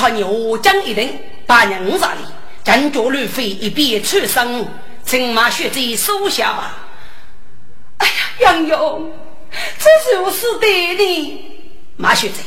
[0.00, 1.06] 他牛将一人，
[1.46, 2.20] 把人杀哩，
[2.64, 4.66] 将脚乱飞一边出生，
[5.04, 6.74] 请马学珍收下吧。
[7.98, 9.12] 哎呀，杨勇，
[9.78, 11.44] 这是我是对的，
[11.98, 12.38] 马学珍，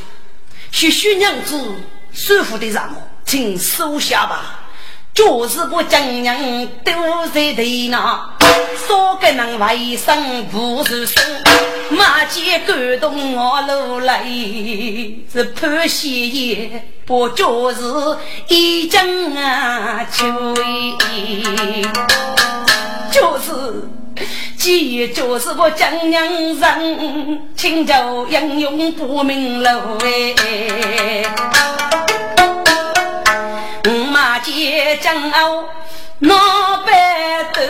[0.71, 1.75] 许许娘子
[2.11, 4.62] 舒服的让我，请收下吧。
[5.13, 6.35] 就是我江娘
[6.83, 6.91] 都
[7.31, 7.61] 在头
[7.91, 8.33] 脑，
[8.87, 11.23] 说个能为生不是生，
[11.91, 17.83] 马前感动我落泪，是潘先爷不就是
[18.47, 20.25] 一江啊秋
[23.11, 23.87] 就是，
[24.57, 29.69] 既就是我江娘人，请教英勇不明路
[30.03, 31.23] 哎。
[34.43, 35.63] 结将傲
[36.19, 36.35] 闹
[36.85, 36.91] 白
[37.53, 37.61] 头，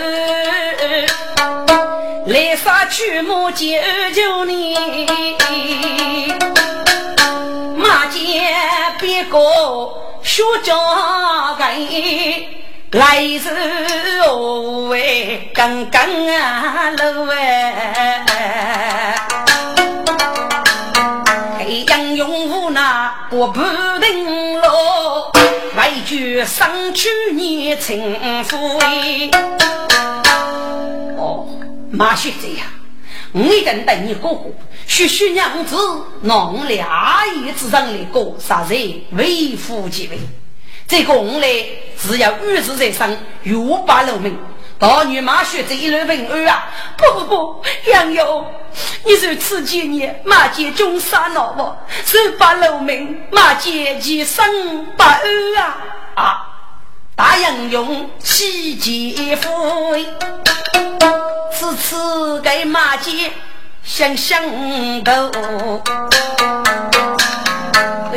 [2.26, 3.68] 来杀去马救
[4.16, 4.76] 救你，
[7.78, 8.52] 马见
[9.00, 9.38] 别个
[10.24, 10.74] 学家
[11.60, 11.78] 该
[12.92, 13.50] 来时
[14.24, 15.52] 何为？
[15.54, 18.26] 刚刚啊路哎，
[21.88, 23.62] 杨勇武那我不
[24.00, 24.93] 定喽。
[26.04, 28.58] 为救上去年情夫
[31.18, 31.48] 哦，
[31.92, 32.68] 马学这样，
[33.32, 34.52] 我一跟等你哥哥，
[34.86, 35.78] 许许娘子，
[36.22, 40.20] 弄俩爷子上的过啥人为夫即位。
[40.88, 41.48] 这个我来
[41.98, 43.56] 只要玉子在身，欲
[43.88, 44.38] 把露命。
[44.84, 48.46] 大女马学这一路问儿啊，不不不，杨勇，
[49.06, 55.22] 你是此几年马街中杀老婆，是把露命，马街其生不儿
[55.58, 55.78] 啊
[56.16, 56.48] 啊！
[57.16, 59.96] 大杨勇喜结夫，
[61.54, 63.32] 此次给马街
[63.86, 64.44] 想想
[65.02, 65.82] 头，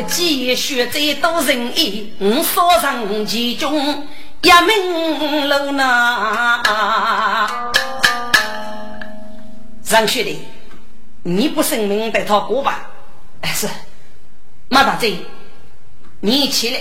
[0.05, 4.05] 继续再多人意，我所上其中。
[4.43, 6.61] 衙门楼呐，
[9.83, 10.39] 张学弟，
[11.23, 12.91] 你不声明白他过吧？
[13.43, 13.67] 是，
[14.69, 15.25] 马大嘴，
[16.21, 16.79] 你起来，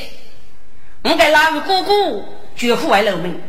[1.02, 1.92] 我给哪位哥哥
[2.54, 3.40] 绝户外楼门，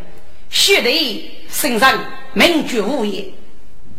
[0.50, 2.00] 学弟身上
[2.34, 3.25] 名绝无言。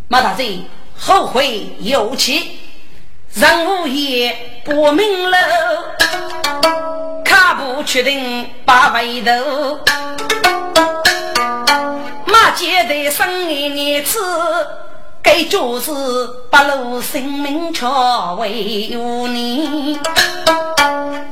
[0.08, 0.64] 马大嘴
[0.96, 2.58] 后悔有期，
[3.34, 5.38] 让无言不明了。
[7.58, 9.80] 不确定把回头，
[12.48, 14.18] 马街的生意年次，
[15.22, 17.86] 该就是不如生命却
[18.38, 20.00] 为无你。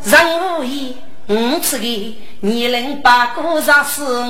[0.05, 0.95] 人无义，
[1.29, 4.27] 五次的你能把哥杀死，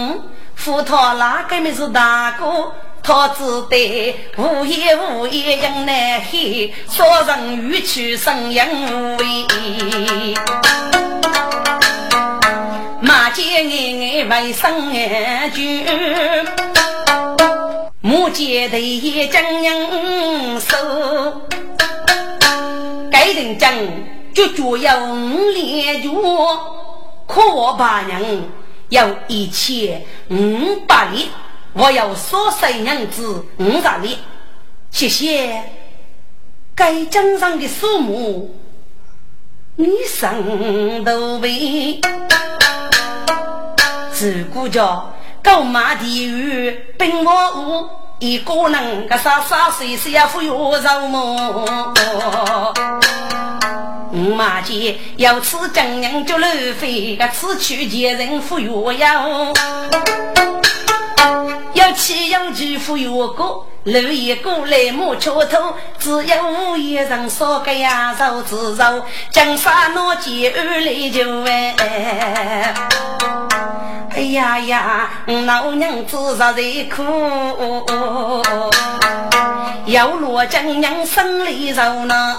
[0.54, 2.72] 扶他哪个没是大哥？
[3.02, 10.34] 他只得无言无言迎难黑，说人欲去生养无为。
[13.26, 15.60] 马见眼眼为生眼就，
[18.00, 20.76] 马见头也将人手，
[23.10, 23.74] 该人讲
[24.32, 26.08] 就就要五连脚，
[27.26, 28.44] 可我把人
[28.90, 31.28] 要一千五百里，
[31.72, 34.18] 我要少生娘子五十里，
[34.92, 35.64] 谢谢
[36.76, 38.54] 该江上的数目，
[39.74, 42.00] 你生都为。
[44.18, 47.86] 自古叫高马地狱兵马无
[48.18, 52.72] 一个人个傻傻岁岁要富有肉么？
[54.12, 56.46] 五马街要吃江娘就路
[56.80, 59.52] 费，个吃去见人富有要，
[61.74, 63.62] 要妻要妻富有个。
[63.84, 72.74] 路一过来莫桥头，只有午夜人烧个鸭肉自肉，江山那几二来就哎。
[74.10, 75.10] 哎呀呀，
[75.46, 76.52] 老娘子实在
[76.92, 77.04] 苦，
[79.84, 82.36] 要落江娘生里肉呢。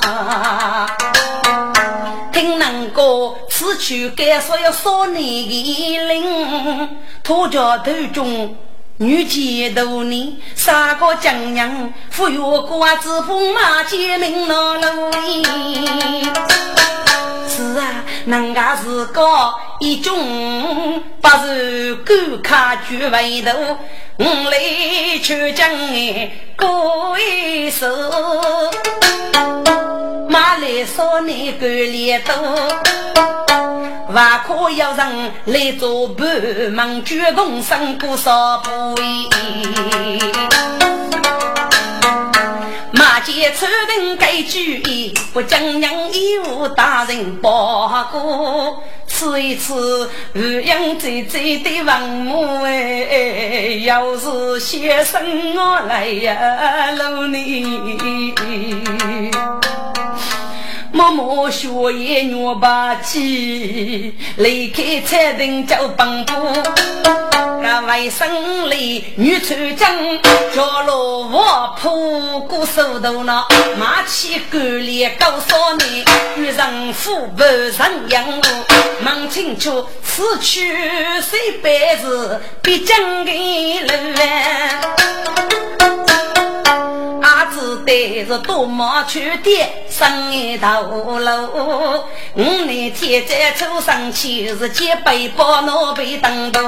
[2.34, 8.54] 听人歌，此去该说要说你的灵，土家头中。
[9.00, 15.44] 女街头呢，三个江娘，富有瓜子风马街名那路里。
[17.48, 19.22] 是啊，人家是个
[19.80, 23.78] 一种，不是狗卡举外头，
[24.20, 25.70] 我来求将
[26.58, 27.88] 过一首，
[30.28, 32.34] 马来少年干练多，
[34.12, 36.26] 万可要人来做伴，
[36.72, 39.30] 忙举动生过少不易。
[43.18, 48.84] 马街出人该注意，不将让义务大人报过。
[49.08, 55.20] 吃一次鱼养嘴嘴的王母哎，要是先生
[55.56, 58.36] 我来呀，搂你。
[60.98, 66.36] 默默学业女把起，离开餐厅叫奔波。
[67.62, 69.96] 个外甥里女村长，
[70.56, 73.44] 叫罗我铺过手头呢，
[73.78, 76.04] 马起干练告诉你，
[76.38, 77.76] 与人夫不人
[78.10, 78.66] 养我，
[79.04, 80.76] 忙清楚此去
[81.22, 84.16] 谁辈子必将给人。
[87.88, 91.30] 阿子带着多毛去的生意头路，
[92.34, 96.62] 我那天在车上去是接背包，拿背当头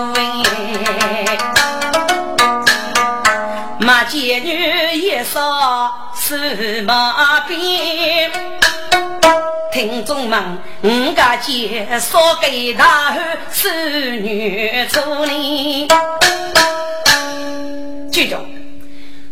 [3.79, 8.31] 马见女一扫是马鞭，
[9.73, 15.87] 听众们，我家介绍给大汉是女处理，
[18.09, 18.37] 记住。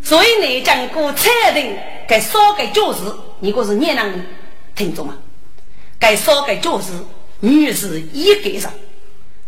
[0.07, 1.77] 所以你讲过彩铃
[2.07, 2.99] 该少给教士，
[3.41, 4.25] 你可是年人
[4.73, 5.17] 听众啊？
[5.99, 6.93] 该少给教士，
[7.41, 8.71] 女士一给上。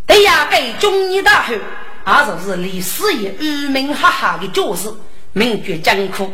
[0.06, 4.94] 对呀，给中年大汉，也就是历史也愚民哈哈的教士，
[5.32, 6.30] 名绝艰苦。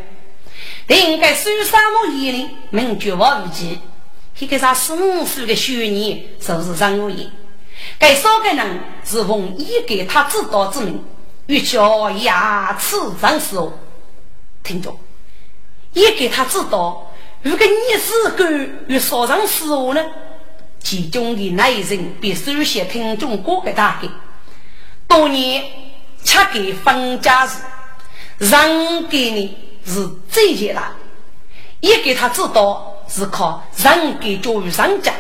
[0.88, 3.80] 应该苏三木眼里名绝王无忌，
[4.39, 7.30] 一个啥十五岁的少年，就是张无言。
[8.00, 11.06] 该少给人是奉一给他指导之名，
[11.45, 13.72] 欲教牙齿长寿。
[14.66, 14.98] 听着，
[15.94, 17.12] 也给他知道，
[17.44, 18.52] 如果你是个
[18.88, 20.04] 与少上死我呢，
[20.80, 24.10] 其中的内容比首先听众各个大概。
[25.08, 25.64] 多年
[26.24, 27.60] 吃给分家时，
[28.40, 30.92] 让给你是最简单，
[31.80, 35.14] 也给他知道是靠让给教育上家，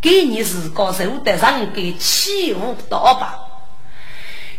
[0.00, 3.36] 给你是个受的让给欺负到吧，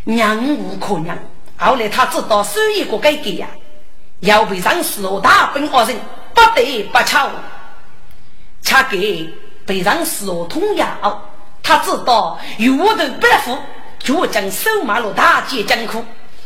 [0.03, 1.18] 娘无可娘。
[1.56, 3.47] 后来他知道所以个该给呀。
[4.21, 5.95] 要被上死我大本二人
[6.33, 7.30] 不得不巧，
[8.61, 9.31] 恰给
[9.65, 11.30] 被上死我通药。
[11.61, 13.57] 他知道有我的伯父
[13.99, 16.03] 就将收马路大街艰苦，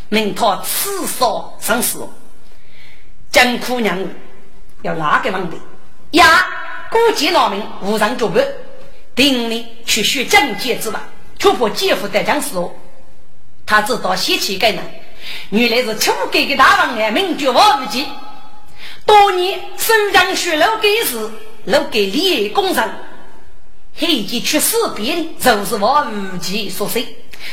[0.10, 1.26] 命他刺杀
[1.60, 2.08] 上死。
[3.32, 3.98] 江苦娘
[4.82, 5.56] 要哪个忙的
[6.12, 6.46] 呀？
[6.90, 8.46] 孤寂劳民无人作伴，
[9.16, 11.00] 定力去学江界之法，
[11.40, 12.62] 突破姐夫的将死。
[13.66, 14.84] 他知道先起该人。
[15.50, 18.08] 原来是初改的大王爷，名叫王无忌。
[19.06, 21.30] 多年收养学楼给时，
[21.66, 22.90] 楼给立功臣，
[23.96, 27.06] 黑吉去世病，就是王无忌所生。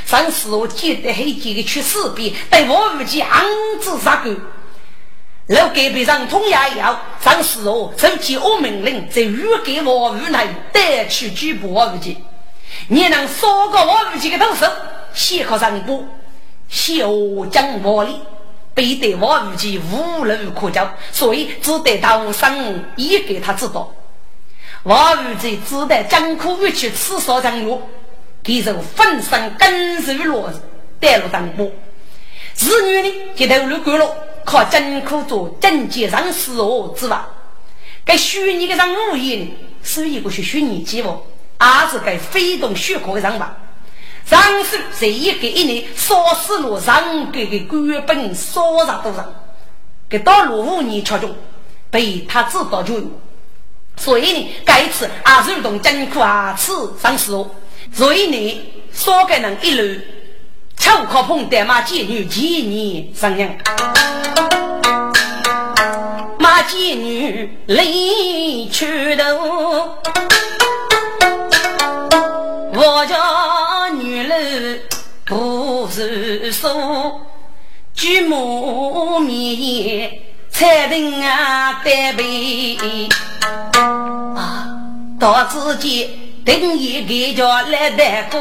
[0.04, 3.44] 上次我记得黑吉的去世病，对王无忌暗
[3.80, 4.30] 自杀狗。
[5.48, 12.18] 楼给被上通衙要，上次我手起恶命令，在御给王无内带去拘捕王无忌。
[12.88, 14.70] 你能杀个王无忌的头手，
[15.14, 16.06] 先靠上步。
[16.68, 17.08] 小
[17.50, 18.20] 将王力
[18.74, 23.92] 背得王无忌无路可救，所以只得逃生也给他知道。
[24.84, 27.76] 王无忌只得江苦欲去刺杀张玉，
[28.42, 30.52] 给人粉身跟手落
[31.00, 31.70] 带入当波。
[32.54, 37.28] 子女呢，就投入官了，靠江苦做贞洁上死我之法。
[38.04, 39.48] 该虚拟的让无言，
[39.82, 41.18] 是一个是虚拟计划，
[41.58, 43.56] 儿子该非动血口的让法。
[44.28, 49.24] 上手这一个一年烧死了上个的官本烧上多少？
[50.08, 51.34] 给到了五年确中，
[51.90, 52.94] 被他知道就，
[53.96, 57.54] 所以呢，该次阿是动艰苦啊，此上手，
[57.92, 58.60] 所以呢，
[58.92, 60.00] 少个人一路
[60.76, 63.50] 超靠碰的马妓女几年上样，
[66.38, 69.38] 马妓女离去的，
[72.74, 73.67] 我叫。
[76.18, 77.20] 不是说，
[77.94, 80.10] 举目面言，
[80.50, 82.76] 才定啊单背
[84.34, 84.66] 啊，
[85.20, 88.40] 到自己定一个叫来代过，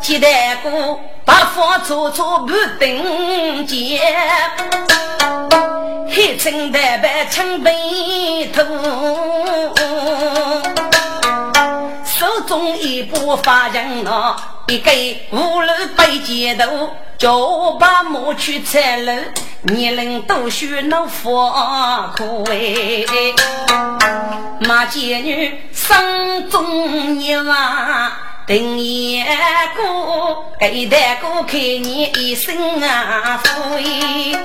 [0.00, 4.00] 接待过八方处处不等见，
[6.08, 7.70] 黑青代白青背
[8.54, 8.64] 头。
[12.18, 14.34] 手中一把发人呐，
[14.68, 14.90] 一个
[15.32, 19.12] 无路背街头，叫我把马去拆路，
[19.64, 23.04] 年龄都许能发苦哎。
[24.60, 34.42] 马姐女生中年啊，等一个给大哥看你一生啊福哎。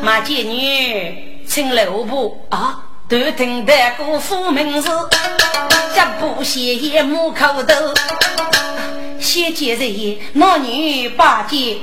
[0.00, 2.84] 马姐女请老婆啊。
[3.10, 4.88] 都听得姑父名字，
[5.96, 7.74] 脚步鞋也木口头，
[9.18, 11.78] 先见人那女八戒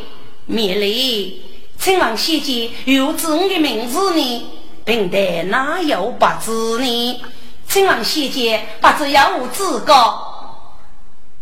[0.46, 1.44] 面礼，
[1.78, 4.52] 请问先见有知我的名字呢？
[4.86, 7.22] 平台哪有不知呢？
[7.68, 9.94] 请问先见不知有无资格？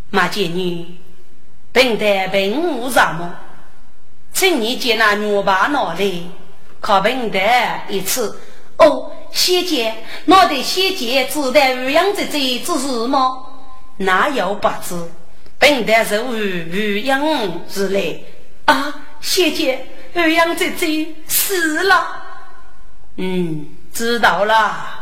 [0.10, 0.98] 马姐女，
[1.72, 3.36] 平台并无什么，
[4.34, 6.25] 请你见那女把哪里？
[6.82, 7.39] 可并得
[7.88, 8.42] 一次。
[8.77, 9.94] 哦，仙姐，
[10.25, 13.46] 那对仙姐知道玉阳这这之事吗？
[13.98, 14.96] 哪有不知，
[15.60, 18.25] 本代是玉玉阳之类
[18.63, 19.04] 啊。
[19.20, 22.24] 仙姐，玉阳这这死了。
[23.18, 25.01] 嗯，知道了。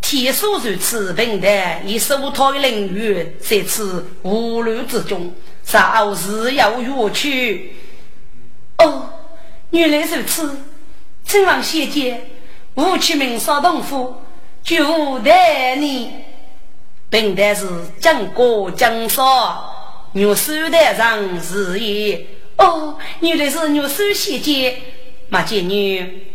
[0.00, 7.76] 天数如此，本代以受托的领域在此无乱之中，稍事要远去。
[8.78, 9.10] 哦，
[9.70, 10.56] 原来如此，
[11.26, 12.30] 请问仙姐。
[12.78, 14.22] 武器名少东府，
[14.62, 16.12] 就带你，
[17.10, 17.66] 本代是
[17.98, 19.74] 江国江少，
[20.12, 22.24] 玉手台上是也。
[22.56, 24.80] 哦，原来是玉手仙姐，
[25.28, 26.28] 马见女，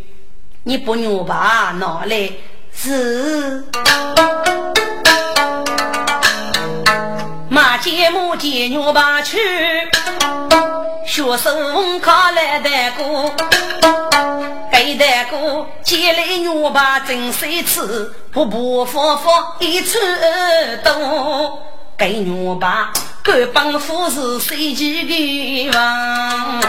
[0.63, 1.73] 你不牛吧？
[1.79, 2.29] 哪来
[2.73, 3.63] 是？
[7.47, 9.37] 马见母见牛吧去，
[11.05, 13.31] 学生考来的过。
[14.71, 19.97] 给大哥借来牛把真水吃，不不放放一尺
[20.83, 21.59] 多。
[21.97, 22.91] 给牛把
[23.21, 26.61] 干帮夫是谁几个王？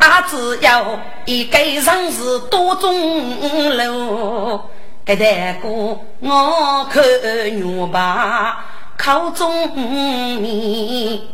[0.00, 1.82] 俺只要一个人
[2.12, 4.60] 是多钟楼。
[5.04, 5.24] 给大
[5.60, 5.68] 哥
[6.20, 7.02] 我看
[7.58, 8.64] 牛把
[8.96, 11.28] 靠中米，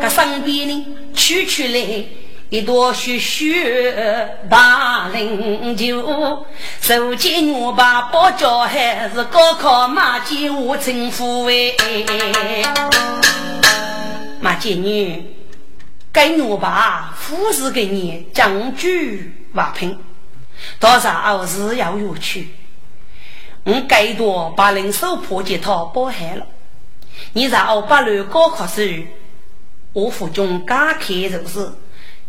[0.00, 2.04] 他身边呢取出来。
[2.50, 6.46] 一朵雪雪大林酒，
[6.80, 12.64] 手见我把包教还是高考马姐我称呼哎，
[14.40, 15.22] 马姐女，
[16.10, 19.98] 给我把富士给你将军瓦品，
[20.80, 22.48] 多少是要有去，
[23.68, 26.46] 我该多把人手破解套包害了，
[27.34, 29.06] 你让我把路高考时，
[29.92, 31.70] 我府中刚开就是。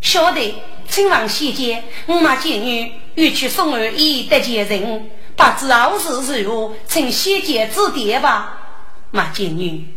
[0.02, 0.56] 晓得，
[0.90, 8.58] 请问先姐，我那贱女欲去送儿衣得见人，不知后事如何，请先姐指点吧。
[9.12, 9.88] 马贱女，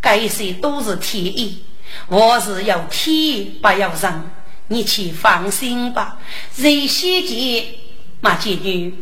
[0.00, 1.64] 该些都是天意，
[2.08, 4.30] 我是要天不要人，
[4.68, 6.18] 你且放心吧。
[6.56, 7.78] 任先姐，
[8.20, 8.94] 马贱女，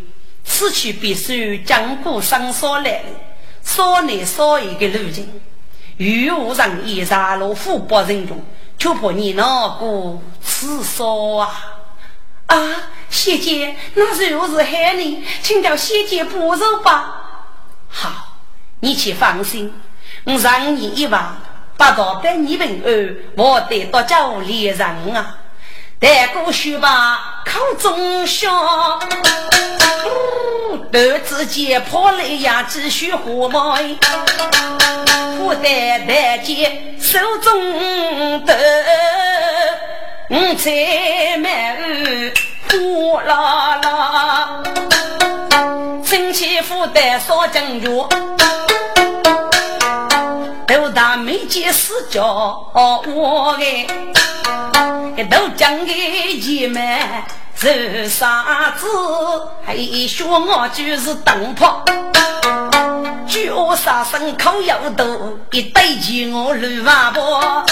[0.45, 3.03] 此去必须经过上所来，
[3.63, 5.41] 少内少一个路径，
[5.97, 8.43] 遇无人也杀落虎豹人中。
[8.79, 11.79] 就怕你那个刺少啊！
[12.47, 12.59] 啊，
[13.09, 17.15] 谢姐，那若是害你，请叫谢姐不走吧。
[17.89, 18.39] 好，
[18.81, 19.73] 你且放心，
[20.25, 21.37] 我让你一万，
[21.77, 25.39] 八到百你平安，我得多叫猎人啊！
[26.01, 28.51] 带过去吧，口中笑，
[30.93, 33.79] 斗子间跑来呀，只许火冒。
[35.39, 38.55] 我待待见手中的
[40.29, 40.71] 五彩
[41.39, 41.79] 满
[42.71, 44.63] 呼啦啦，
[46.05, 48.07] 亲戚负担少将军，
[50.67, 52.23] 都大没见死叫
[52.75, 56.99] 我哎，都讲个爷们
[57.63, 58.89] 是啥子？
[59.65, 59.77] 还
[60.09, 61.85] 说我就是灯泡。
[63.29, 67.65] 举我杀生口又多，一对起我乱发波。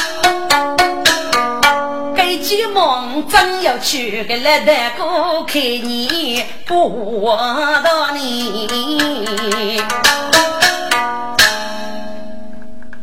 [2.14, 7.26] 给几梦真要去个来大哥看你不
[7.82, 9.82] 到你。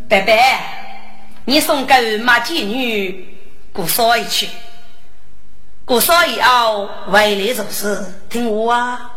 [0.08, 0.34] 伯伯，
[1.44, 3.38] 你送给马妓女
[3.74, 4.48] 姑嫂一去，
[5.88, 9.10] 姑嫂以后回来做事听我啊，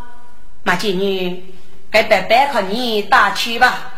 [0.62, 1.52] 马妓女。
[1.90, 3.90] 该白白靠你打去吧，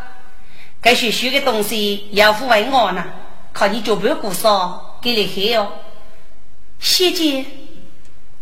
[0.81, 3.05] 该学学的东西要付为我呢，
[3.53, 5.69] 靠你脚板鼓少给你黑哦。
[6.79, 7.45] 谢姐，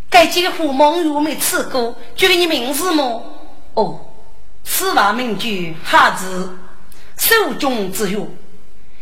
[0.08, 3.24] 该几个胡梦又没吃过，就给你名字么？
[3.74, 3.98] 哦，
[4.62, 6.56] 此话名句哈子，
[7.16, 8.32] 手中之用，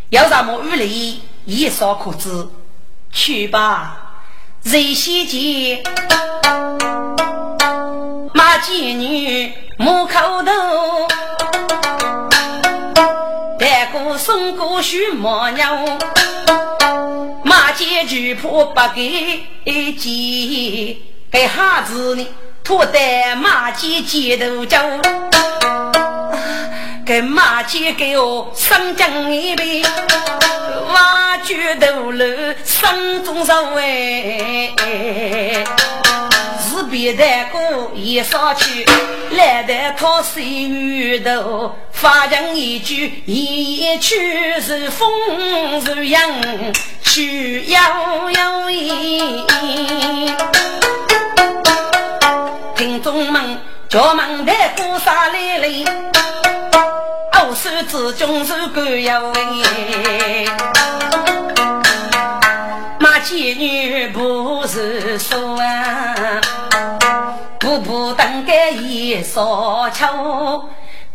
[0.09, 2.49] 有什么余力，一扫可知。
[3.13, 4.08] 去吧，
[4.65, 5.83] 瑞西姐，
[8.35, 11.09] 马妓女木口头，
[13.59, 15.99] 带过送过许马娘，
[17.45, 18.35] 马姐就
[18.75, 20.97] 怕不给接，
[21.31, 22.27] 给孩子呢，
[22.63, 24.79] 拖在马姐街头走。
[27.09, 29.83] 给马姐给我生姜一杯，
[30.93, 32.27] 挖掘头楼
[32.67, 34.75] 山中上哎，
[36.61, 38.85] 是别的歌一上去，
[39.31, 45.11] 来的讨水鱼头，发上一句一曲是风
[45.81, 46.31] 是扬，
[47.03, 47.79] 曲悠
[48.31, 50.37] 悠咦，
[52.77, 56.28] 听众们叫门的鼓沙来来。
[57.59, 60.45] 手之中是官要位，
[63.01, 66.41] 马妓女不是说啊，
[67.59, 70.07] 步步登该一扫秋，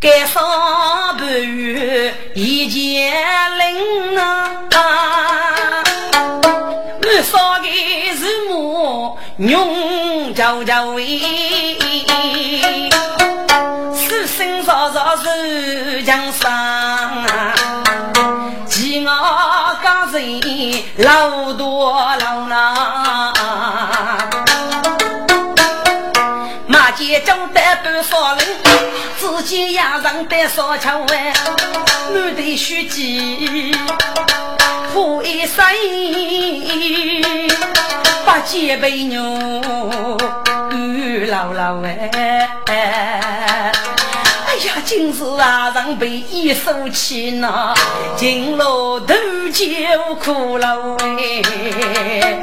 [0.02, 0.42] 该扫
[1.18, 3.14] 半月一件
[3.60, 4.60] 领啊，
[7.04, 7.70] 我扫的
[8.18, 9.66] 是木牛
[10.36, 11.22] 叫叫喂。
[15.44, 15.52] 生少少
[15.94, 17.26] 是江山，
[18.66, 19.12] 饥饿
[19.82, 20.42] 刚人
[20.98, 22.74] 老多老难。
[26.68, 28.46] 马街中得半少人，
[29.18, 31.34] 自己养上得少巧哎，
[32.14, 33.76] 满地血迹
[34.94, 35.66] 破一身，
[38.26, 39.22] 八戒背牛
[41.28, 42.10] 老老哎。
[44.54, 47.74] 哎呀，今日啊，人被一手气呐，
[48.16, 49.16] 进了头
[49.52, 49.66] 就
[50.22, 52.40] 苦了哎。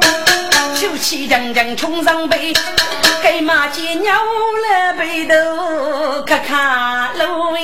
[0.75, 2.51] 秋气将将冲上背，
[3.23, 7.63] 给马姐鸟了背头，咔咔喽哎。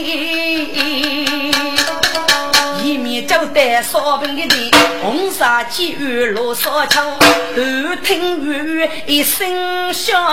[2.81, 4.71] 一面走得烧饼的地，
[5.03, 7.05] 红纱几雨落沙墙，
[7.53, 7.62] 都
[8.01, 10.23] 听雨一声响。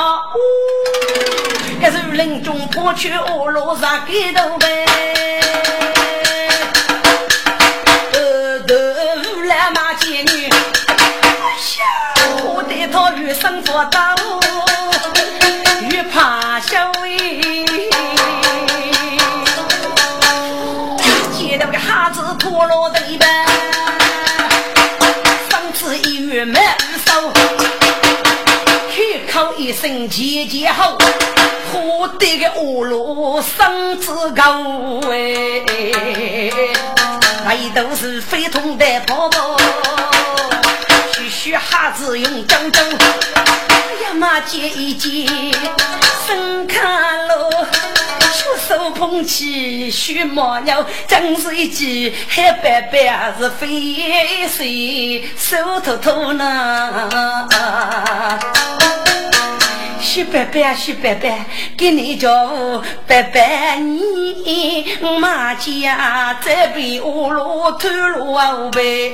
[1.81, 4.87] 这是林中破去二路上街头呗。
[8.13, 10.49] 呃，头来马街女，
[12.43, 14.15] 我得他越生活大，
[15.91, 17.11] 越怕小哎。
[22.37, 23.47] 拖罗的呗，
[25.49, 26.61] 上次一月没
[27.07, 27.33] 收，
[28.91, 30.99] 开口一声姐姐好，
[31.75, 35.61] 喝得个恶罗嗓子高哎，
[37.45, 39.57] 那都是非同的泡泡，
[41.13, 45.27] 许许孩子用张张，哎呀妈接一接，
[46.25, 47.51] 生看喽。
[48.21, 57.49] 出手捧起须毛鸟，真是一记黑白白是飞水手头头呢？
[60.15, 61.29] 徐伯伯，徐伯伯，
[61.77, 63.41] 给你叫我伯伯
[63.81, 64.87] 你
[65.19, 69.13] 马家这边五路头路后背，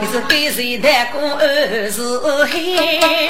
[0.00, 3.28] 你是给谁的过儿是黑？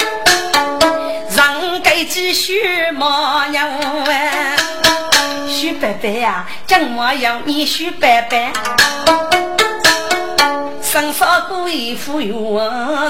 [1.35, 2.61] 让给几许
[2.93, 3.67] 毛娘
[4.05, 4.55] 哎，
[5.49, 8.37] 许伯伯呀，怎么要你许伯伯？
[10.79, 12.35] 身上过一副元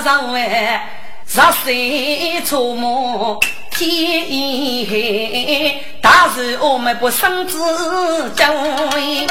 [0.05, 3.37] 上哎，十岁出门
[3.71, 4.21] 天
[4.89, 7.59] 黑，大事我们不生子
[8.35, 8.45] 教
[8.91, 9.27] 哎，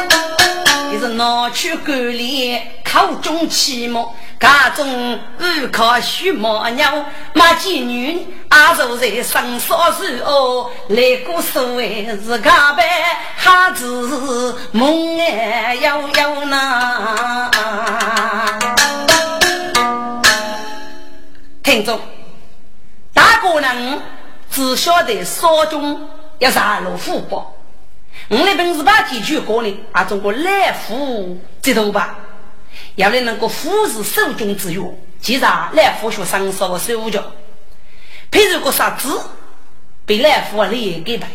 [0.90, 4.14] 你是拿去管理考中期末。
[4.40, 12.84] 家中不靠许毛娘，马妓女阿坐在上少时哦，来过所谓是家呗，
[13.36, 17.50] 孩子梦哎悠悠呐。
[21.74, 21.98] 听众，
[23.12, 24.00] 大个人
[24.48, 26.08] 只晓得少中
[26.38, 27.52] 要上路福报，
[28.28, 32.16] 我那本事把几句过呢，啊，中国来福知道吧？
[32.94, 34.80] 要来能够俯视手中之月，
[35.20, 37.24] 其实啊，来佛学上少的手脚，
[38.30, 39.20] 譬如个啥子，
[40.06, 40.70] 被来佛来
[41.04, 41.26] 给白。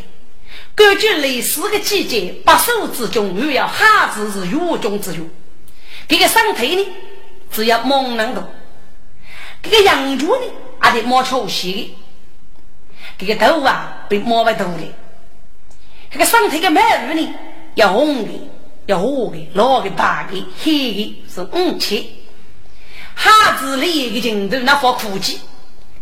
[0.74, 5.22] 根据类似的季节，把手之中又要哈子是月中之月。
[6.08, 6.88] 这个上腿呢，
[7.52, 8.42] 只要猛能的；
[9.62, 10.46] 这个羊角呢，
[10.80, 11.98] 还得摸出细的；
[13.18, 14.86] 这个头啊，被摸不头的；
[16.10, 17.34] 这个上腿的马鱼呢，
[17.76, 18.50] 要红的，
[18.86, 22.16] 要黄的，老的、白的、黑的，是五七。
[23.16, 25.42] 哈子里一个镜头，那发苦气，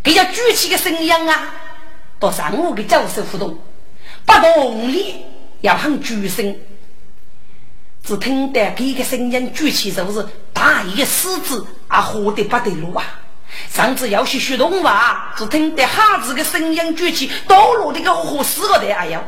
[0.04, 1.52] 给叫举起个声音啊，
[2.20, 3.58] 到上午的教授互动，
[4.24, 5.16] 不动力
[5.62, 6.56] 要很举声。
[8.04, 13.20] 只听得这个声音举起，就是大一个狮子啊，活得不得了啊！
[13.70, 19.22] 上次要去学动话，只听得哈子的声音举起，道路的个活死了的，哎呀！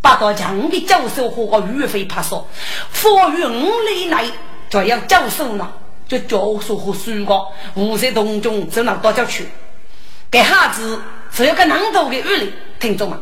[0.00, 2.48] 八道强的教授和个岳飞拍说，
[2.90, 4.30] 佛于五里内
[4.70, 5.72] 就要教授了，
[6.06, 9.48] 就教授和书个五色同中走到大家去，
[10.30, 13.20] 给哈子只有个难读的语例，听众们，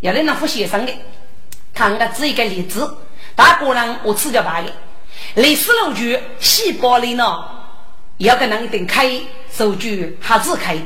[0.00, 0.92] 要来那副先生的，
[1.72, 2.98] 看个这一个例子。
[3.34, 4.72] 大个人我吃掉白的，
[5.34, 7.24] 历史路据细胞里呢，
[8.18, 9.10] 要跟人等开
[9.50, 10.76] 数据哈子开，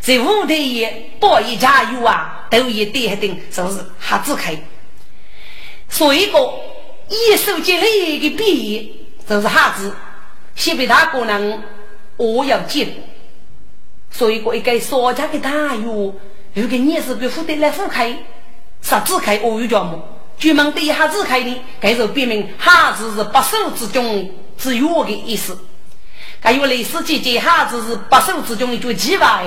[0.00, 4.56] 在五台也报一加油啊，都一点定就是哈子开。
[5.88, 6.38] 所以个
[7.08, 8.86] 一手接力的毕业
[9.26, 9.94] 就是哈子，
[10.54, 11.62] 先被大个人
[12.18, 13.02] 我要进，
[14.10, 16.14] 所以个一个商家的大油，
[16.52, 18.14] 如果你是被付的来付开，
[18.82, 20.02] 啥子开我有叫么？
[20.38, 25.58] 专门对哈子开的，该就表明哈子是百兽之中之弱的意思。
[26.40, 29.42] 还有历史姐姐哈子是百兽之中一句奇葩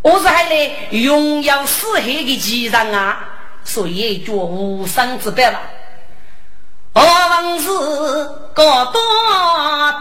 [0.00, 3.18] 我是还来荣耀四海的奇人啊，
[3.64, 5.60] 所以叫无上之辈了。
[6.94, 7.68] 我问是
[8.52, 9.00] 高多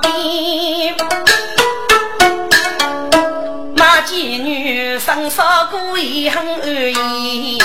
[0.01, 0.91] 低，
[3.75, 7.62] 马妓女生少故意很安逸。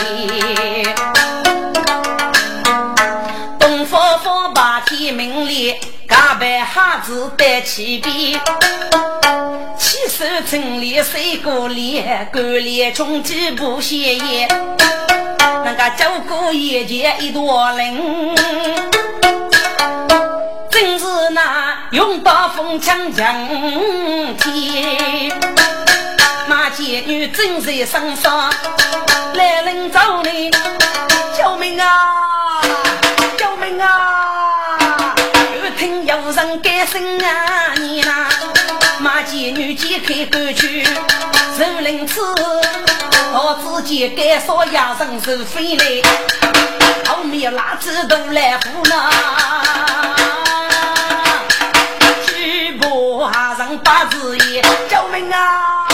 [4.87, 5.75] 天明里，
[6.09, 8.41] 假扮哈子戴起边，
[9.77, 14.49] 起手城里水果脸，干脸穷几不歇烟，
[15.65, 18.37] 那个走过眼前一朵林，
[20.71, 23.49] 正是那用刀锋枪枪
[24.39, 25.33] 天，
[26.47, 28.53] 马街女正在身上，
[29.35, 30.49] 来人找你，
[31.37, 32.63] 救命啊！
[33.37, 34.16] 救命啊！
[39.77, 40.85] 妓女揭开歌曲，
[41.59, 42.21] 受领子，
[43.33, 45.85] 我自己改说压人是非来，
[47.07, 49.11] 后面拉子都来扶呢，
[52.27, 55.87] 举步下人八字爷，救命啊！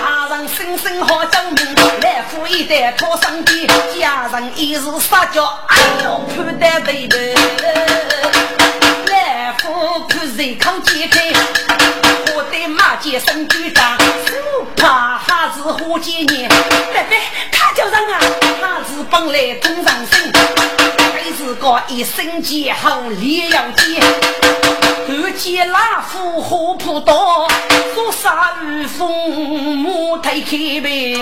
[0.00, 3.66] 下人声声好救命，来扶一代托上帝，
[3.98, 7.16] 家人一时撒娇，哎呦，判得对头。
[9.64, 11.21] 我看人康健康，我
[13.12, 13.98] 对马街生局长，
[14.74, 16.48] 怕哈子花几年，
[16.92, 17.18] 别别，
[17.52, 18.18] 他叫人啊，
[18.58, 20.32] 哈子本来通上身，
[21.12, 24.00] 还是个一身剑好烈要剑，
[25.06, 27.46] 看见老夫火扑刀，
[27.94, 31.18] 说杀如风，马推开背，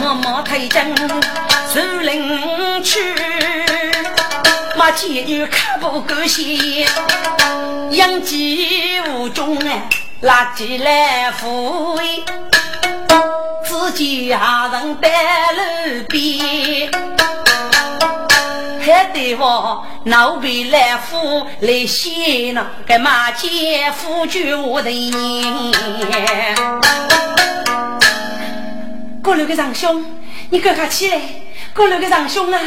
[0.00, 0.96] 我马推进
[1.72, 3.41] 树林去。
[4.82, 6.84] 把妓女看不够心，
[7.92, 9.88] 养鸡无中哎，
[10.22, 12.24] 拉起来抚慰，
[13.64, 15.08] 自己下人在
[15.52, 16.90] 路边，
[18.80, 25.72] 还得我闹别来夫来先呢，该马街夫君我的人。
[29.22, 30.04] 过来个长兄，
[30.50, 31.20] 你赶快起来，
[31.72, 32.58] 过来个长兄啊！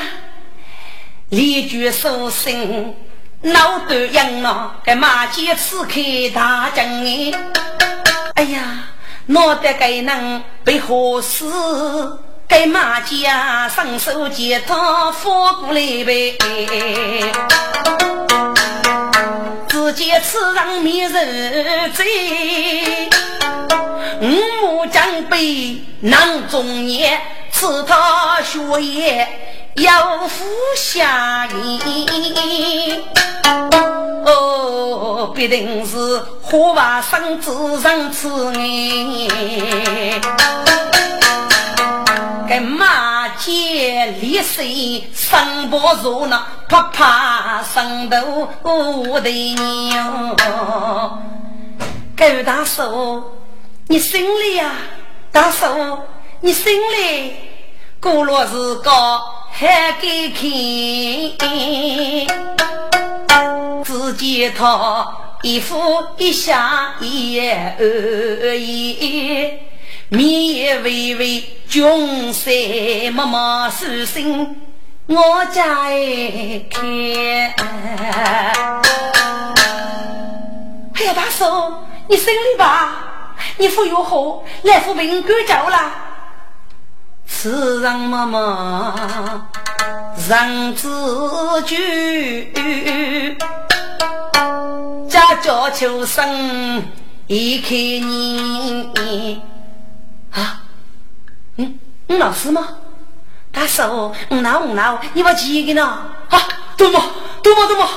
[1.29, 2.93] 连句说声
[3.41, 5.99] 闹得赢了，该马街刺客
[6.33, 7.31] 大将哎！
[8.35, 8.89] 哎呀，
[9.27, 11.45] 闹得该能被何事？
[12.47, 16.38] 该马家双手接他翻过来呗！
[19.67, 21.17] 只见此人面如
[21.93, 23.09] 醉，
[24.21, 24.27] 五
[24.61, 27.19] 目将背囊中年，
[27.56, 29.26] 刺他学业。
[29.76, 29.89] 有
[30.28, 33.02] 福下意，
[34.26, 40.20] 哦，必定是花娃生子上此哎。
[42.50, 48.50] 跟马街立水生不如那啪啪生头
[49.22, 50.36] 的牛。
[52.18, 53.24] 狗大叔，
[53.88, 54.72] 你心里呀？
[55.32, 56.00] 大叔，
[56.39, 57.34] 你心里
[58.06, 58.91] 过落是个？
[59.50, 60.46] 还给看，
[63.84, 65.76] 只见他一呼
[66.18, 69.54] 一下一言而已，
[70.10, 72.54] 面微微穷山
[73.12, 74.62] 默默书心，
[75.08, 77.56] 我家一开。
[80.94, 83.34] 哎呀，大嫂，你生理吧？
[83.58, 85.91] 你腹有火，来扶病赶走了。
[87.27, 88.95] 此人默默
[90.27, 93.38] 人自居，
[95.09, 96.83] 家家求生
[97.27, 99.41] 一开年
[100.31, 100.63] 啊。
[101.57, 102.67] 嗯，你老师吗？
[103.51, 105.83] 大嫂，我闹我闹，你把几个呢？
[106.29, 106.39] 啊，
[106.75, 107.01] 多么
[107.41, 107.88] 多么多么！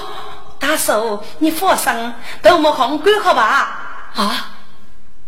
[0.59, 4.11] 大嫂，你放心，多么看管好吧？
[4.15, 4.51] 啊，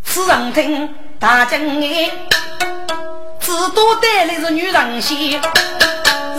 [0.04, 2.10] 此人听大将哎，
[3.40, 5.40] 只多带来是女人仙，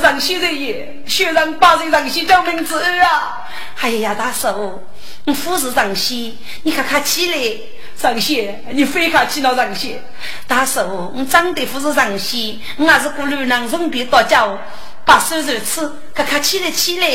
[0.01, 3.47] 人仙人也，学人把人人仙叫名字啊！
[3.81, 4.81] 哎呀，大叔，
[5.25, 6.33] 你富是人仙，
[6.63, 7.59] 你看看起来。
[7.97, 10.03] 上仙，你非看起了上仙，
[10.47, 10.79] 大叔，
[11.15, 14.57] 我长得不是上仙，我还是个女人，容易多娇，
[15.05, 17.07] 把手如此，看看起来起来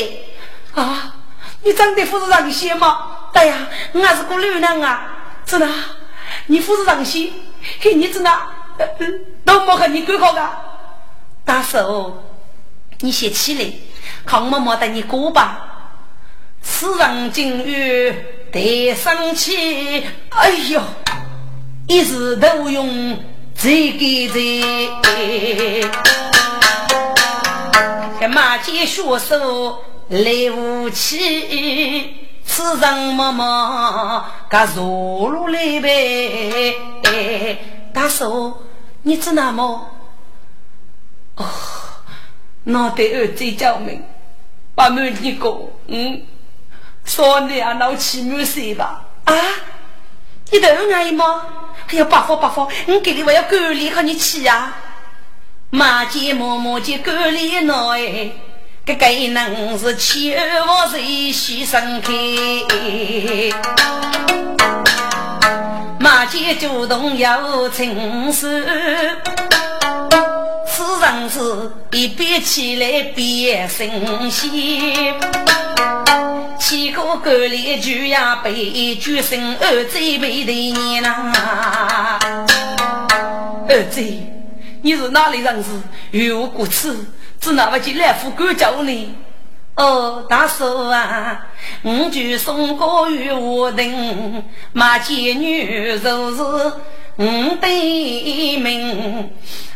[0.81, 1.13] 啊！
[1.65, 2.99] 你长得不是上仙吗？
[3.33, 5.09] 对呀，我还是个女人啊，
[5.45, 5.69] 真的，
[6.47, 7.33] 你不是上仙，
[7.81, 8.31] 嘿，你真的，
[9.45, 10.49] 都没和你过好的。
[11.45, 12.15] 大叔，
[13.01, 13.73] 你先起来，
[14.25, 15.69] 看我妈带你过吧。
[16.63, 18.33] 此人今日。
[18.53, 20.81] 得生气，哎呦！
[21.89, 23.19] 一时都用
[23.55, 23.99] 这个
[24.33, 25.91] 这，
[28.19, 32.15] 这马街学手来无气，
[32.47, 36.79] 此人默默噶坐落来呗。
[37.93, 38.57] 大叔，
[39.07, 39.89] 你知那么？
[41.37, 41.47] 哦，
[42.65, 44.03] 那得儿子叫命，
[44.75, 46.23] 把门一个，嗯。
[47.05, 49.05] 说你啊，闹起没事吧？
[49.27, 49.35] 啊，
[50.51, 51.47] 你都愿意吗？
[51.87, 54.75] 哎呀，不服不服，我给你我要管理和你起呀。
[55.71, 58.33] 马街默默就管理闹哎，
[58.85, 61.01] 这个能是千万谁
[61.33, 62.13] 牺牲开？
[66.07, 68.65] 马街主动要情事，
[70.65, 74.95] 此人是一边起来边生气。
[76.61, 81.33] 七个狗里就呀被举生儿子被的你呐，
[83.69, 84.01] 儿子，
[84.83, 85.71] 你是哪里人士？
[86.13, 87.05] 有过此，
[87.41, 89.13] 只拿不起来副官叫你。
[89.77, 91.49] 哦，大叔啊，
[91.83, 96.43] 我就送个与我等马贱女，就是
[97.17, 97.25] 我
[97.61, 99.31] 的命。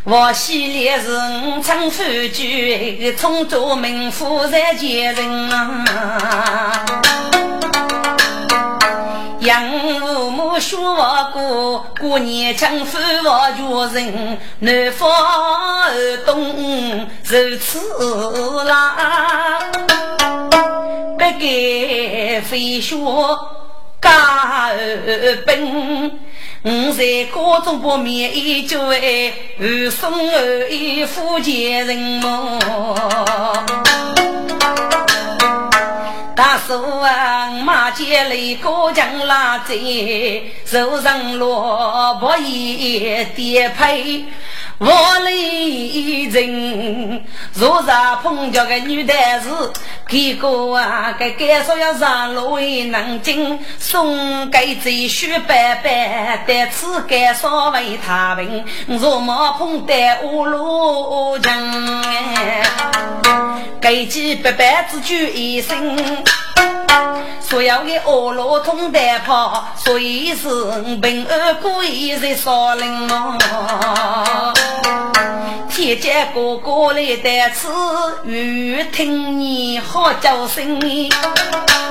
[0.04, 6.86] 我系列是五唱夫君，从做名夫在见人啊。
[9.40, 10.19] 养父
[10.60, 15.10] 说我过，过年将父我做人，南方
[16.26, 17.80] 东如此
[18.64, 19.58] 啦，
[21.18, 23.38] 不该非说
[24.00, 24.70] 家
[25.46, 26.20] 本。
[26.62, 32.58] 我在高中不免一句哎，二送二一福建人么？
[36.36, 37.19] 大叔啊，
[38.00, 39.74] 街里过江拉在，
[40.64, 44.24] 手上萝卜一叠配。
[44.78, 47.88] 我里人，若是
[48.22, 49.70] 碰着个女孩子，
[50.08, 58.64] 给个啊，该该说要上路为能进，送给这许白白，在此该说为他问，
[58.98, 62.02] 若没碰得我路强，
[63.82, 66.24] 给几白白只举一生。
[67.40, 70.48] 所要的恶罗通带跑，所以是
[71.02, 73.38] 平安过一日少林么？
[75.68, 77.68] 天界哥哥来带此，
[78.24, 80.78] 欲听你好叫声。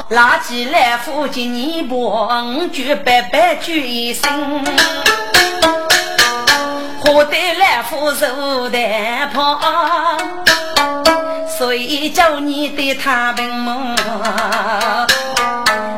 [0.10, 2.28] 垃圾来附近你不
[2.72, 4.64] 举白白举一声，
[7.04, 9.60] 何得来扶手带跑？
[11.58, 13.96] 所以叫你对他问么？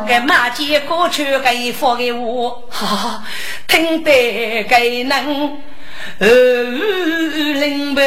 [0.07, 3.23] 该马街过去该发给我，哈，
[3.67, 5.57] 听得该能
[6.19, 6.27] 二
[7.59, 8.01] 零八，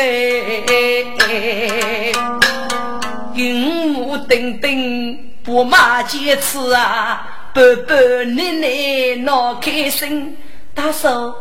[3.35, 10.37] 云雾等等不马街吃啊，伯伯奶奶闹开心。
[10.75, 11.35] 大嫂，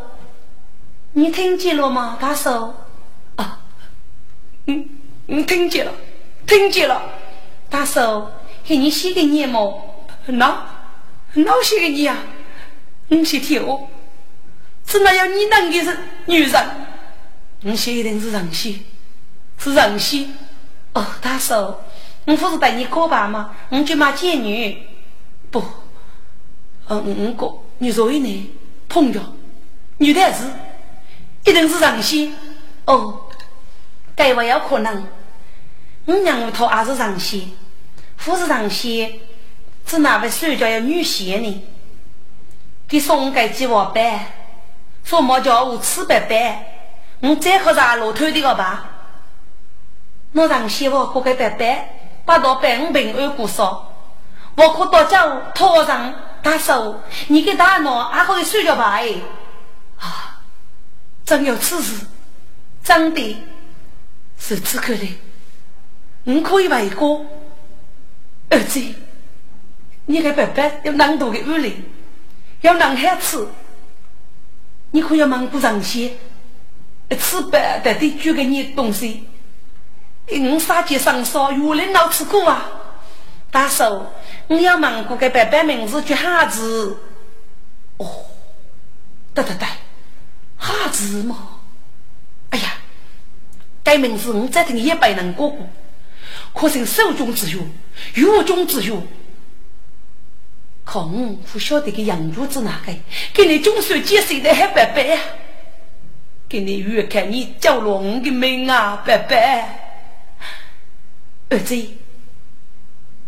[1.13, 2.17] 你听见了吗？
[2.21, 2.73] 大嫂，
[3.35, 3.57] 啊，
[4.67, 4.87] 嗯。
[5.27, 5.91] 你听见了，
[6.45, 7.01] 听见了，
[7.69, 8.31] 大嫂，
[8.65, 10.05] 给你写给你么？
[10.27, 10.65] 哪
[11.33, 12.17] 哪写给你呀？
[13.07, 13.88] 你去听哦，
[14.86, 16.65] 只那要你能的是女人，
[17.62, 18.79] 你写一定是人仙，
[19.57, 20.33] 是人仙。
[20.93, 21.81] 哦，大嫂，
[22.25, 23.55] 我不是带你告白吗？
[23.69, 24.77] 我就骂贱女。
[25.49, 25.63] 不，
[26.88, 28.49] 嗯，我哥，你说一呢？
[28.88, 29.19] 碰着
[29.97, 30.43] 女的是，
[31.45, 32.31] 一定是人仙。
[32.86, 33.22] 哦，
[34.15, 35.08] 该不有可能。
[36.06, 37.49] 我娘头还是上仙，
[38.17, 39.19] 不是上仙，
[39.86, 41.63] 是哪位手脚要女仙呢？
[42.88, 44.19] 给送给几瓦板，
[45.04, 46.69] 说么叫我吃白白。
[47.21, 48.86] 我再喝啥骆驼的个吧？
[50.34, 51.89] 我让媳妇喝个白白，
[52.26, 53.91] 把到百五平二股烧。
[54.56, 58.91] 我可到家头上大手，你给大脑还可以睡觉吧？
[58.91, 59.08] 哎，
[59.99, 60.41] 啊，
[61.26, 62.06] 真有此事，
[62.84, 63.38] 真的，
[64.45, 65.17] 是此刻的。
[66.25, 67.25] 你可以为哥，
[68.49, 68.84] 儿子，
[70.06, 71.82] 你给白白有难度的屋里，
[72.60, 73.47] 要难孩吃，
[74.91, 76.12] 你可要忙不上些。
[77.17, 79.27] 吃白的得煮给你东西，
[80.27, 82.69] 你杀鸡上烧，有人老吃过啊！
[83.51, 84.12] 大嫂，
[84.47, 86.97] 你要问过给白白名字叫哈子？
[87.97, 88.25] 哦，
[89.34, 89.67] 对对对，
[90.58, 91.52] 哈子嘛！
[93.83, 95.67] 哎呀，该名字我再听一百人过过，
[96.53, 97.69] 可是手中之用，
[98.13, 99.05] 肉中之用。
[100.85, 102.93] 可我不晓得个养猪子哪个，
[103.33, 105.17] 给你总算几岁的还白白？
[106.49, 110.05] 给你越看你叫了我的命啊，白白，
[111.49, 111.75] 儿子，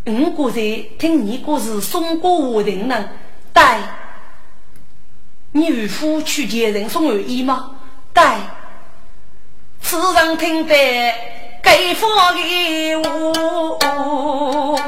[0.06, 0.62] 我刚才
[1.00, 3.10] 听你故事送过我人呢，
[3.52, 3.80] 带
[5.54, 7.72] 你岳父去接人送而已吗？
[8.14, 8.40] 带，
[9.88, 10.74] 此人听得
[11.62, 14.80] 该放给我，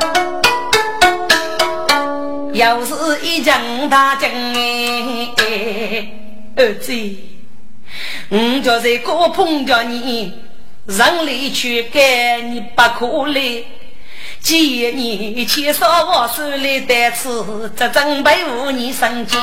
[2.51, 4.27] 又是一场大惊
[5.37, 6.09] 哎，
[6.55, 6.91] 儿子。
[8.29, 10.33] 我叫这个碰着你，
[10.87, 13.63] 让里去给你不可来。
[14.39, 19.37] 今你牵手我手里带刺，这准备和你生计。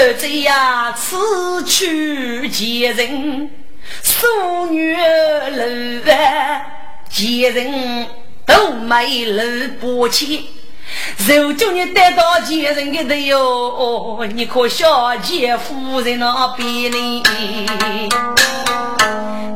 [0.00, 3.50] 儿子呀，此去见人，
[4.04, 6.62] 淑女楼啊，
[7.08, 8.06] 见人
[8.46, 9.42] 都没楼
[9.80, 10.50] 不起。
[11.26, 17.22] 如今你带到前人的头哟，你可小姐夫人那边呢？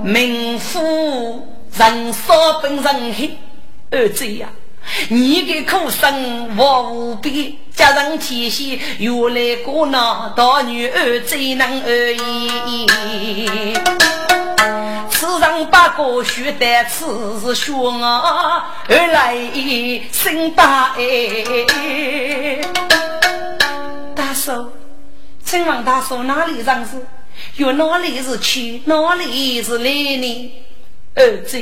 [0.03, 1.47] 名夫
[1.79, 3.39] 人少本人黑，
[3.93, 4.49] 儿子呀，
[5.09, 12.87] 你的苦生我无比，家人提携原来过那大女儿最能而已。
[15.11, 19.37] 世上八个须得此是学啊，而来
[20.13, 22.61] 生大爱。
[24.15, 24.71] 大叔，
[25.45, 27.07] 请问大叔哪里认识？
[27.57, 30.53] 有哪里是去，哪里是来呢？
[31.15, 31.61] 儿子，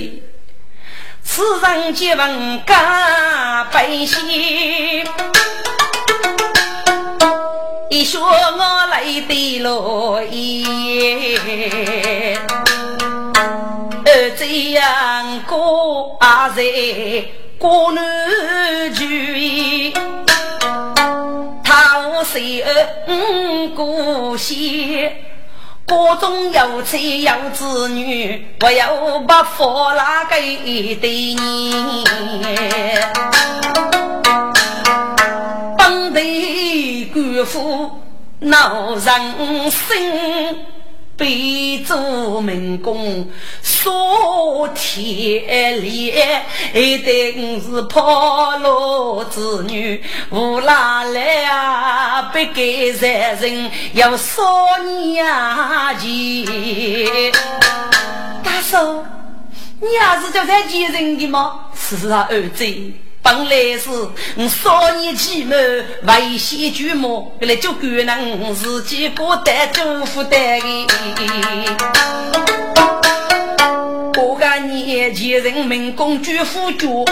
[1.22, 4.18] 此人结问干百姓，
[7.88, 11.38] 一说我来的落叶。
[14.04, 15.56] 儿子养哥
[16.20, 16.62] 阿在
[17.58, 19.92] 国南居，
[21.62, 24.56] 他无谁儿故乡，
[25.90, 32.04] 家中有妻有子女，我要把佛拉给对你，
[35.76, 37.90] 本地官府
[38.38, 40.56] 闹人心。
[41.20, 43.30] 北周民工
[43.62, 46.42] 说天烈，
[46.72, 52.22] 一定是跑路子女，无拉来啊！
[52.22, 54.42] 不给财人要少
[54.78, 55.22] 年
[55.98, 57.30] 钱。
[58.42, 59.04] 大叔，
[59.78, 61.66] 你也是叫在接人的吗？
[61.76, 62.64] 是啊，儿子。
[63.22, 63.90] 本来是
[64.36, 65.54] 我少年寂寞
[66.02, 70.36] 为先举目，原来就可能自己过得祝福的。
[74.18, 77.04] 我个年前人民公举夫主，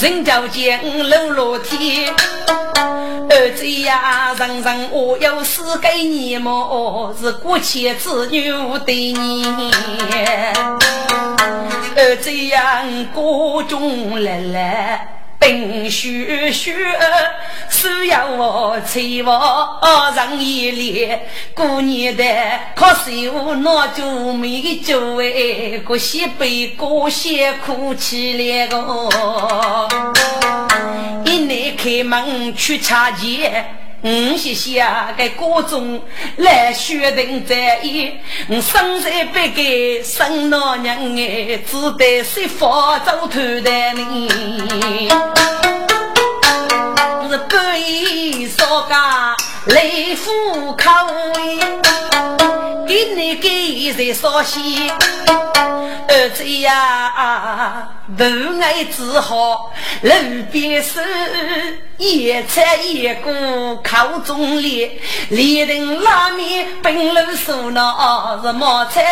[0.00, 0.80] 人叫见
[1.10, 2.10] 楼落天，
[3.28, 7.14] 儿子呀，人人我有四个你么？
[7.20, 8.50] 是过去子女
[8.86, 9.44] 对你。
[11.96, 12.82] 儿子呀，
[13.14, 16.74] 各中来来，冰雪雪，
[17.70, 19.80] 需要我催我
[20.14, 21.26] 上一列。
[21.54, 22.24] 过年的
[22.76, 29.88] 可是我那就没酒哎，过些悲过些苦起来个。
[31.24, 33.76] 一来开门去茶钱。
[34.02, 34.82] 我谢谢
[35.18, 36.02] 个歌中
[36.36, 38.12] 来选定在意，
[38.48, 45.10] 我生在北界生老娘哎，只得随佛走头的你。
[47.30, 49.36] 是半夜烧家
[49.66, 49.82] 来
[50.24, 50.90] 户口，
[52.88, 54.90] 给你给谁烧西？
[56.08, 58.24] 儿子呀，不
[58.60, 59.70] 爱只好
[60.02, 60.12] 路
[60.50, 61.00] 边收，
[61.96, 64.90] 一菜一锅口中列，
[65.28, 69.04] 连顿拉面本路数那是毛菜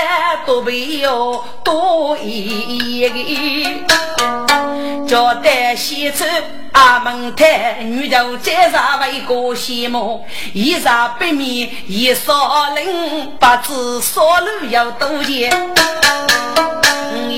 [0.45, 6.25] 多备哟多一个，叫带西走
[6.73, 15.53] 阿门台，女头再上为个羡慕，一上北面一烧人，八字烧路要多钱。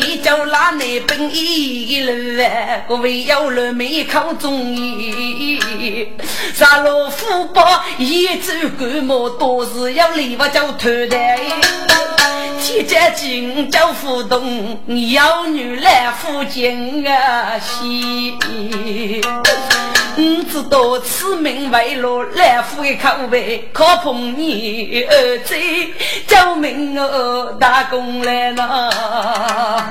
[0.01, 2.49] 你就拉那本一路啊，
[2.89, 6.09] 各位有了没考中医？
[6.55, 11.39] 上路虎豹一走干么都是要礼物叫头戴。
[12.63, 18.35] 天家金叫互动，有女来福金啊喜。
[20.17, 25.55] 你知道此名为罗来福的口味，可碰你儿子
[26.27, 29.89] 救命哦，打工来了。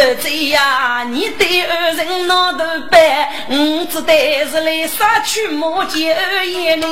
[0.00, 2.58] 儿子呀，你对二人闹头
[2.90, 6.86] 办，我只得是来杀去莫见二爷呢。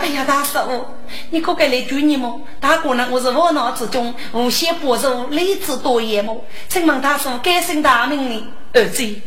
[0.00, 0.84] 哎呀，大叔，
[1.30, 2.40] 你可该来救你么？
[2.60, 3.08] 大哥呢？
[3.10, 6.44] 我是烦恼之中无限波助，理智多言么？
[6.68, 8.46] 请问大叔，该姓大名呢？
[8.74, 9.20] 儿子，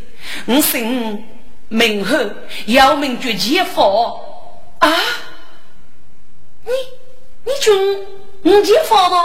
[0.45, 1.23] 我姓
[1.69, 2.17] 名后，
[2.67, 4.19] 要名绝杰佛
[4.79, 4.91] 啊！
[6.65, 6.71] 你。
[7.45, 8.05] 你军
[8.43, 9.15] 五姐发的？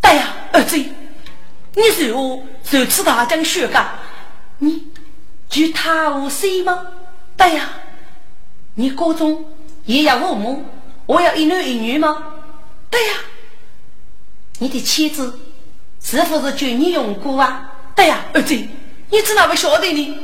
[0.00, 0.76] 对呀，儿子，
[1.74, 3.98] 你是我首次大将学干，
[4.58, 4.88] 你
[5.48, 6.86] 就他无谁吗？
[7.36, 7.70] 对呀，
[8.74, 9.44] 你高中
[9.86, 10.64] 也要父母，
[11.06, 12.34] 我要一男一女吗？
[12.90, 13.14] 对呀，
[14.58, 15.40] 你的妻子
[16.02, 17.72] 是否是就你用过啊？
[17.96, 18.54] 对呀，儿子，
[19.08, 20.18] 你怎么不晓得呢？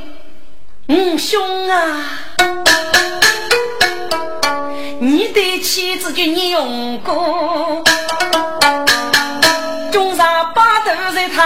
[0.87, 2.05] 嗯，兄啊。
[5.01, 7.81] 你的妻子就你用过，
[9.93, 11.45] 中上八斗在堂，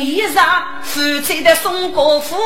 [0.00, 0.42] 衣裳
[0.82, 2.36] 夫妻的送过府，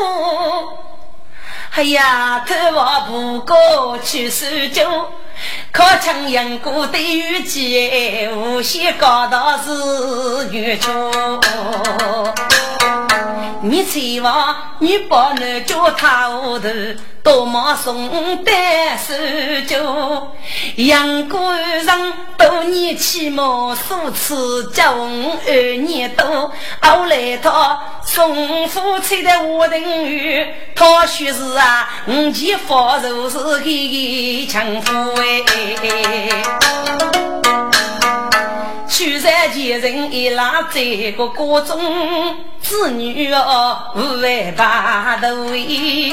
[1.74, 4.86] 哎呀，头发不过去收酒，
[5.72, 10.90] 靠墙阳过的雨季，无限高大是女主。
[13.62, 16.68] 你千万你不能叫他糊涂，
[17.22, 19.14] 多么送单手
[19.66, 20.32] 酒，
[20.76, 26.50] 阳关上多年起码数次结婚二年多，
[26.80, 36.42] 后来他送夫妻的屋顶雨，他说是啊，五前发如是给强夫哎。
[38.90, 41.78] 取山前人一拉在个锅中，
[42.60, 46.12] 子女哦无外把头喂。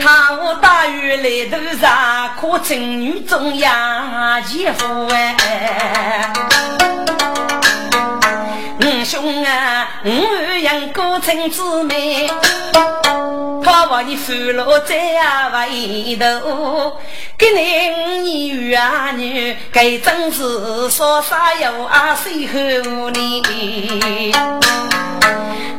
[0.00, 6.32] 他我大雨来头上，可称女中央姐夫哎。
[9.04, 10.10] 兄啊，五
[10.62, 12.30] 养哥称姊妹。
[13.62, 14.96] 怕把你负了在
[15.52, 15.68] 外
[16.18, 16.96] 头，
[17.36, 24.32] 给你五年与儿女，该真是说啥有啊谁后你？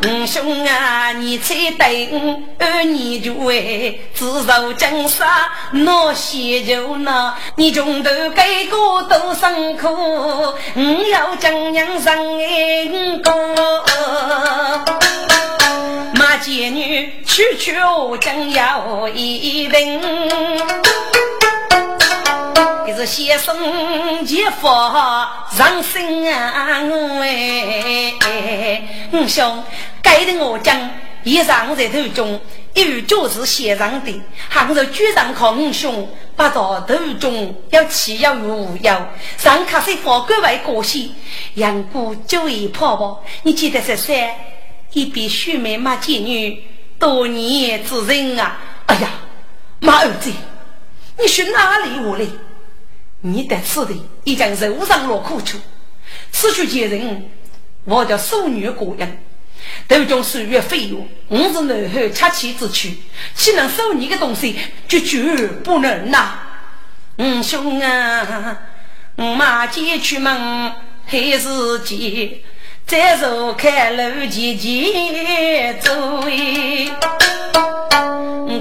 [0.03, 5.27] 五兄啊，你才等二年就为自受江山，
[5.71, 13.31] 那些就那，你穷头给个多辛苦，我要将娘生爱过。
[16.15, 20.01] 马贱女，区区我将要一人，
[22.85, 26.81] 这是先生姐夫上身啊！
[26.83, 28.83] 我哎，
[29.27, 29.63] 兄，
[30.03, 30.89] 该的我讲，
[31.23, 32.39] 一上在头中，
[32.73, 41.13] 一语就是先上的，杭州居上靠五兄，八道头中要起要有要，上卡是法官为过西，
[41.55, 44.29] 杨过就一泡泡，你记得是谁？
[44.93, 46.63] 一边秀美骂贱女，
[46.99, 48.59] 多年之人啊！
[48.87, 49.09] 哎呀，
[49.79, 50.31] 马儿子，
[51.19, 52.25] 你是哪里话来？
[53.21, 55.57] 你得此地已经受上了苦处，
[56.31, 57.29] 此去见人，
[57.85, 59.23] 我叫淑女过人，
[59.87, 61.07] 都将岁月飞用。
[61.27, 62.97] 我是男后恰妻之躯，
[63.35, 64.55] 岂能收你的东西？
[64.87, 66.33] 绝绝不能呐！
[67.17, 68.57] 五兄啊，
[69.15, 70.73] 马姐出门
[71.05, 72.43] 还是急。
[72.85, 76.23] 再坐开路前前走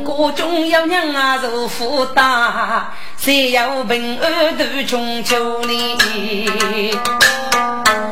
[0.04, 5.60] 各中有人啊如福大，谁有平安度中秋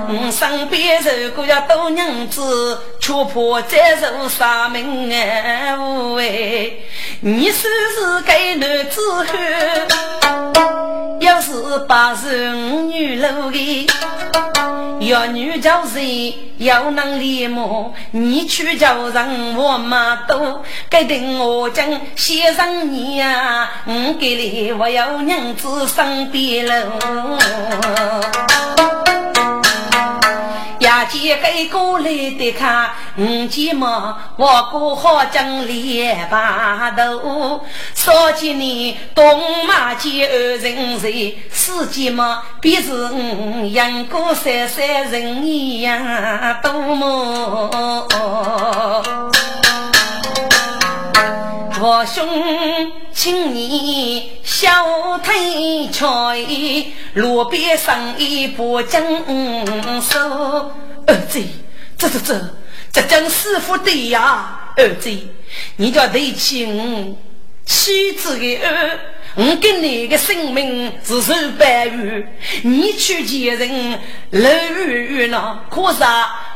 [0.09, 0.31] 里？
[0.31, 5.77] 身边如果要多娘子，却怕再受杀命哎！
[6.15, 6.83] 喂，
[7.21, 9.89] 你说是该男子汉，
[11.21, 11.53] 要是
[11.87, 13.87] 八十五女老的，
[15.01, 21.85] 要女叫谁要能礼貌，你去叫人我妈都，该等我讲
[22.17, 27.39] 先生你呀，我给你我要娘子身边喽。
[30.81, 37.61] 呀，见给过来的看，五姐嘛，我过好讲脸巴头，
[37.95, 47.69] 少几年东马街二人谁，四姐嘛，便是五阳过三三人一样多么。
[51.81, 52.27] 我兄
[53.13, 56.45] 请你小腿踹，
[57.15, 59.01] 路边上一把金
[60.03, 60.73] 手。
[61.07, 61.45] 二姐，
[61.97, 62.55] 这这这，
[62.93, 64.73] 这真师傅对呀！
[64.77, 65.19] 二姐，
[65.77, 67.17] 你叫对起我
[67.65, 68.99] 妻子的儿，
[69.39, 72.27] 我跟你的生命只受白玉，
[72.63, 74.01] 你去见人
[74.33, 75.61] 老玉呢？
[75.71, 76.03] 可是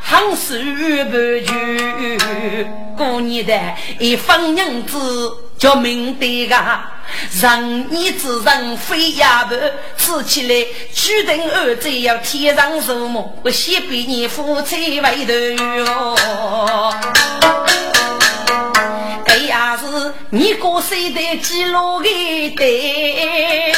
[0.01, 1.15] 很是不
[1.47, 2.67] 屈，
[2.97, 3.57] 过年的
[3.99, 4.99] 一方娘子。
[5.55, 6.91] 叫明德啊，
[7.41, 9.55] 仁义之人非哑巴，
[9.95, 15.33] 吃起来注定儿子要天上入梦，我先比你夫妻为头
[15.77, 16.15] 哟。
[20.35, 23.71] 你过生的记录的对，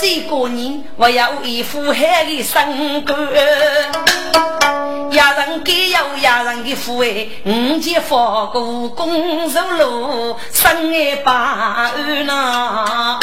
[0.00, 3.12] 这个人我要一副海的身骨。
[5.12, 13.20] 亚人给有一人的福哎，五姐佛过公寿路，生爱把儿呐。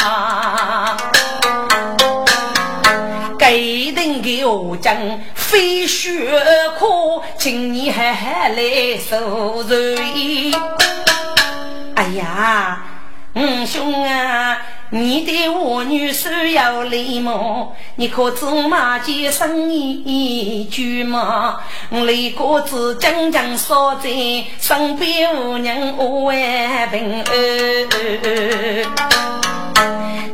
[3.38, 4.96] 给人的我讲
[5.34, 6.40] 非学
[6.78, 10.54] 可，请你还来受罪。
[12.00, 12.78] 哎呀，
[13.34, 14.56] 五兄啊！
[14.92, 21.60] 你的我女婿有礼貌，你可知马街生一句嘛？
[21.90, 24.10] 雷公子将将说在
[24.58, 27.32] 身边无人万平安。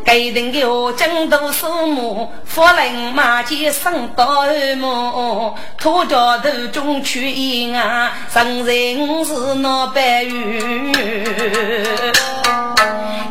[0.06, 4.46] 该等的我江都数目，夫人马街生到
[4.78, 5.54] 么？
[5.78, 10.92] 土家头中去一啊，生人是那白玉。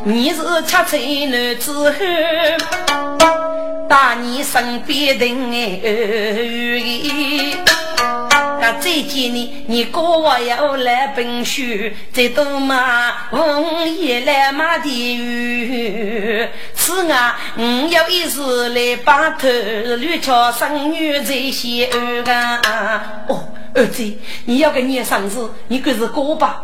[0.08, 0.76] 你是七
[1.16, 2.58] 岁男子汉，
[3.88, 5.88] 大你身边人哎。
[8.60, 11.62] 那这几年你哥我要来本书，
[12.12, 16.46] 再多嘛红叶来马地狱。
[16.74, 19.48] 此外，我要一时来把头
[19.98, 22.60] 绿桥生女在西安
[23.30, 24.04] 哦，儿子，
[24.44, 26.62] 你要个念生字，你可是哥吧？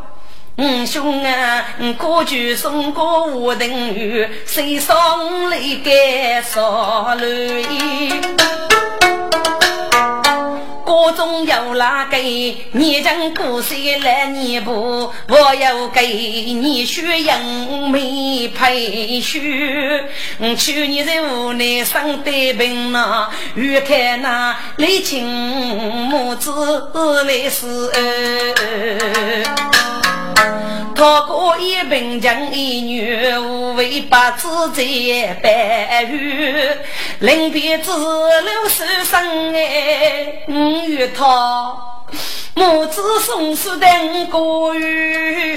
[0.57, 1.65] 五，兄啊，
[1.97, 8.11] 歌曲送过我等雨，谁送来该少泪？
[10.91, 15.09] 锅中有那个你将故事来念不？
[15.29, 17.39] 我要给你学杨
[17.89, 19.39] 梅配书。
[20.57, 26.51] 去年在屋内生的病呐，欲看那泪青母子
[27.23, 27.89] 来死。
[31.01, 34.83] 逃过一贫穷一女，无为八字在
[35.41, 36.63] 白玉，
[37.17, 38.29] 临别之路
[38.69, 42.00] 是生哎，五月桃
[42.55, 45.55] 母子送死等过月，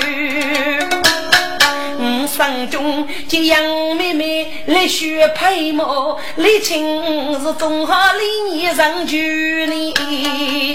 [1.98, 3.62] 五生中吉阳
[3.96, 10.74] 妹妹来学配帽，李青是中好礼仪上距离。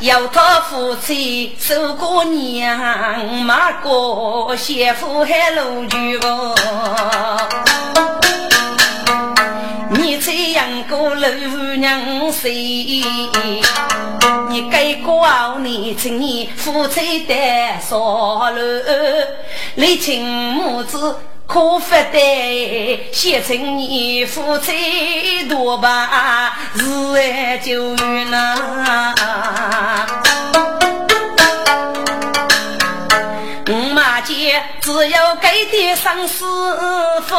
[0.00, 2.78] 要他夫妻受过娘，
[3.44, 6.54] 骂过媳妇还露句个。
[10.04, 11.28] 你这样个老
[11.76, 13.02] 娘谁？
[14.50, 15.26] 你该过
[15.62, 17.34] 你请你夫妻的
[17.80, 18.84] 少了，
[19.76, 21.16] 你亲母子。
[21.46, 30.06] 可发的，写成你夫妻多把日爱久远呐。
[33.70, 36.44] 五马街只有给点生师
[37.26, 37.36] 傅，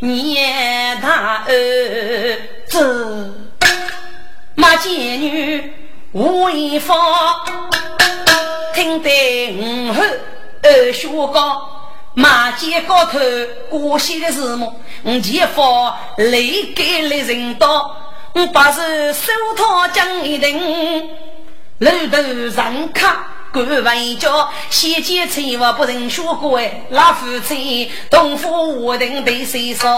[0.00, 3.34] 年大儿子，
[4.54, 5.72] 马贱女
[6.12, 6.96] 吴一芳，
[8.74, 10.02] 听得五后
[10.62, 11.62] 二学高，
[12.14, 13.18] 马街高头
[13.70, 17.96] 过些的字幕，五前方泪给了人道，
[18.34, 21.10] 我把手手套将一顶，
[21.78, 23.26] 楼头上卡。
[23.52, 29.90] 官文教，先见财物不认学过哎，老夫妻同父无定对谁说？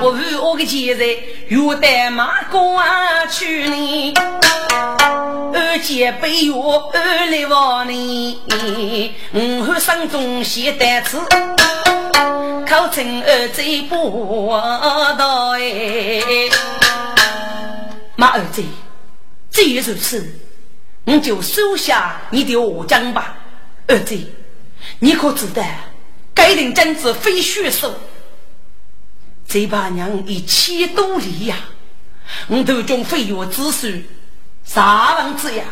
[0.00, 1.08] 我与我的前任
[1.48, 4.14] 约带马关去呢，
[5.54, 8.38] 二姐背我二来往呢，
[9.34, 11.18] 五汉生中写单词，
[12.64, 14.52] 考成二贼不
[15.18, 16.48] 到哎，
[18.14, 18.62] 马二贼。
[19.50, 20.40] 既然如此，
[21.04, 23.36] 你就收下你的恶将吧，
[23.86, 24.18] 儿子。
[25.00, 25.62] 你可知道，
[26.32, 27.94] 该人真子非血手，
[29.46, 31.56] 这把娘一千多里呀！
[32.46, 34.04] 我途中非我之孙，
[34.64, 35.64] 啥王子呀？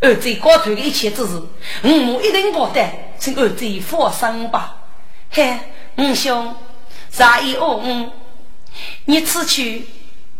[0.00, 1.42] 儿子高头的一切之事，
[1.82, 2.88] 我母一定不得，
[3.18, 4.76] 请儿子放心吧。
[5.30, 5.58] 嘿，
[5.96, 6.56] 五兄，
[7.10, 8.10] 啥意哦？
[9.04, 9.86] 你此去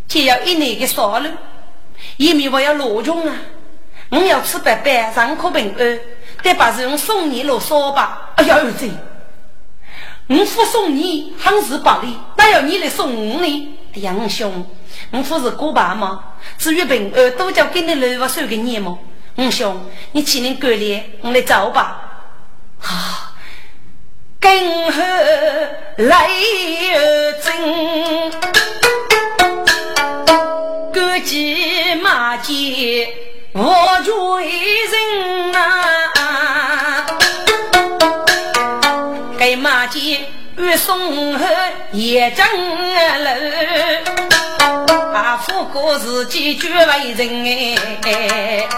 [0.09, 1.29] 就要一年的少路。
[2.17, 3.35] 一米我要罗中啊！
[4.11, 6.01] 我要吃白白，上课平安，
[6.43, 8.33] 得把人送你罗烧吧。
[8.37, 8.89] 哎呀，儿子，
[10.27, 13.77] 我父送你很是百里，哪要你来送我呢？
[13.95, 14.67] 杨兄，
[15.11, 16.25] 我父是过爸吗？
[16.59, 18.99] 至于平安，都交给你留我收给你么？
[19.37, 19.81] 五兄，
[20.13, 22.27] 你去年过年，我来找吧。
[22.79, 23.33] 好，
[24.41, 25.01] 跟后
[25.97, 26.29] 来
[27.43, 28.31] 真，
[32.51, 33.14] 马街
[33.53, 34.12] 我追
[34.88, 37.07] 人啊，
[39.38, 40.18] 给马街
[40.57, 41.46] 越送后
[41.92, 42.44] 也正
[43.24, 43.30] 楼，
[45.14, 48.68] 啊，富过自己绝为人哎，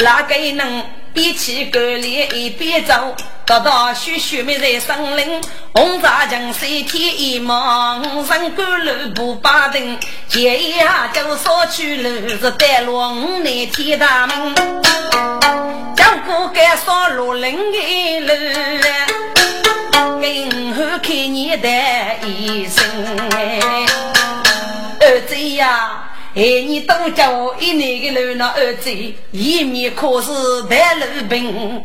[0.00, 0.84] 哪个能
[1.14, 3.14] 比起狗脸一边走？
[3.44, 5.40] 得到雪雪梅在森林，
[5.74, 9.98] 红纱江水天一忙，上赶路不把灯，
[10.28, 14.54] 接一下就说去路是带路五内天大门，
[15.96, 18.32] 江过该上路林的路，
[20.20, 21.68] 跟后看你的
[22.24, 22.86] 一生，
[25.00, 26.04] 儿子呀，
[26.34, 28.90] 哎你多叫我一年的路那儿子，
[29.32, 30.30] 一面可是
[30.62, 31.84] 带路兵。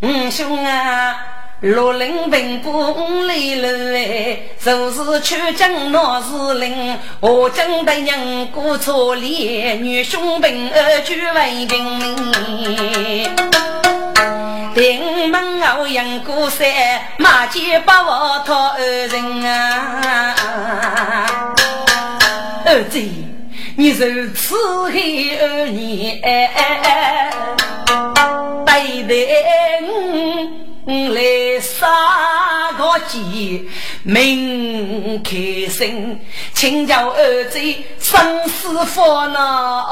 [0.00, 1.16] 五兄啊，
[1.60, 12.00] 六零平步五里路哎，就是去江闹市林，我江的娘过错里，女兄平儿举为兵。
[14.74, 16.66] 顶门后杨过山，
[17.18, 20.34] 马街把我讨二人啊！
[22.64, 23.00] 儿子，
[23.76, 24.54] 你如此
[24.90, 26.20] 黑二年。
[28.66, 29.14] 对待
[30.84, 33.68] 我来杀个鸡，
[34.02, 35.30] 命开
[35.70, 36.20] 心，
[36.52, 37.60] 请教儿子
[38.00, 39.86] 生死佛呢？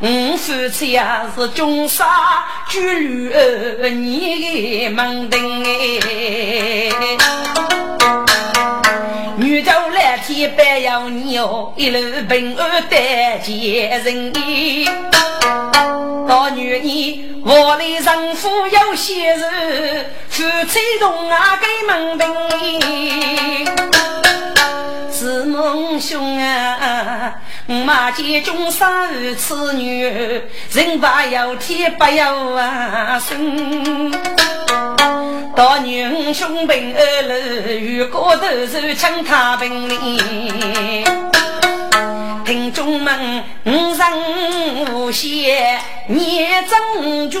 [0.00, 7.51] 我夫妻呀是中杀巨驴儿，你门定哎。
[11.02, 11.98] 天白要你哦，一路
[12.28, 14.32] 平安带接人。
[16.28, 16.80] 到女儿，
[17.44, 19.44] 我的丈夫有些事，
[20.28, 22.28] 夫妻同啊给门庭。
[25.52, 27.34] 是孟兄啊，
[27.66, 30.02] 马家中生儿此女，
[30.72, 34.10] 人把有天不有啊生。
[35.54, 37.34] 大女兄平二路，
[37.70, 41.04] 遇过头是抢他本领。
[42.46, 47.38] 听众们，五人无邪，念真诀，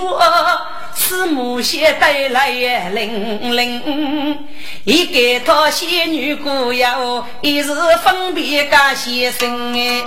[0.94, 4.38] 是母仙带来灵灵。
[4.84, 7.74] 一个讨仙女姑要，一时
[8.04, 10.04] 分别个先生哎。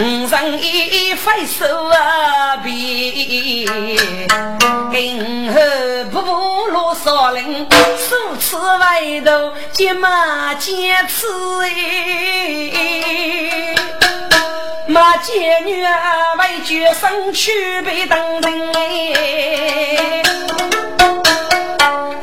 [0.00, 3.66] 五人一挥手啊，比
[4.92, 5.58] 跟后
[6.12, 7.66] 步步落少林，
[7.98, 11.26] 数次外头接马接次
[11.64, 13.74] 哎，
[14.88, 20.22] 马姐女啊为决生去被当人哎。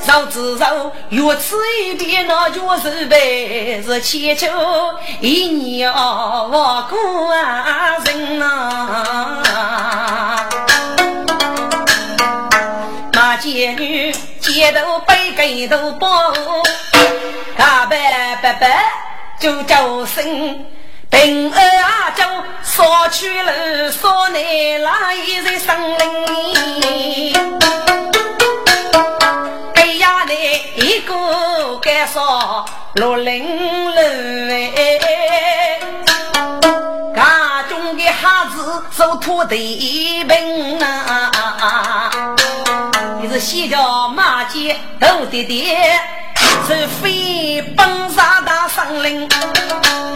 [0.07, 4.47] 老子肉，越吃一遍那就是呗，是千秋
[5.19, 7.35] 一年哦，我过
[8.05, 9.43] 人呐。
[13.41, 16.33] 贱女街头背给头包，
[17.57, 18.85] 大白白白
[19.37, 20.65] 就叫声。
[21.15, 22.23] 平儿就
[22.61, 27.33] 说去了，说来来一在森林。
[29.75, 30.33] 哎呀，你
[30.75, 31.15] 一个
[31.81, 33.45] 该说六零
[33.91, 34.03] 六
[34.75, 35.79] 哎，
[37.15, 42.11] 家中的孩子受土地病啊，
[43.21, 45.97] 你是西郊马街头爹爹。
[46.67, 49.29] 是飞奔上大森林，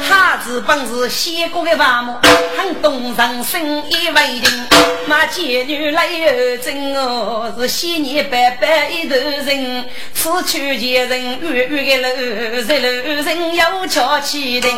[0.01, 2.17] 孩子本是仙过的父母，
[2.57, 4.65] 很动人心意为情。
[5.07, 14.71] 那贱女来又真哦，是仙女白白一头人，此去见人远远的路，在路人又瞧起人。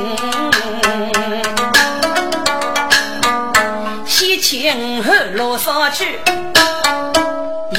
[4.05, 6.20] 先前后路上去，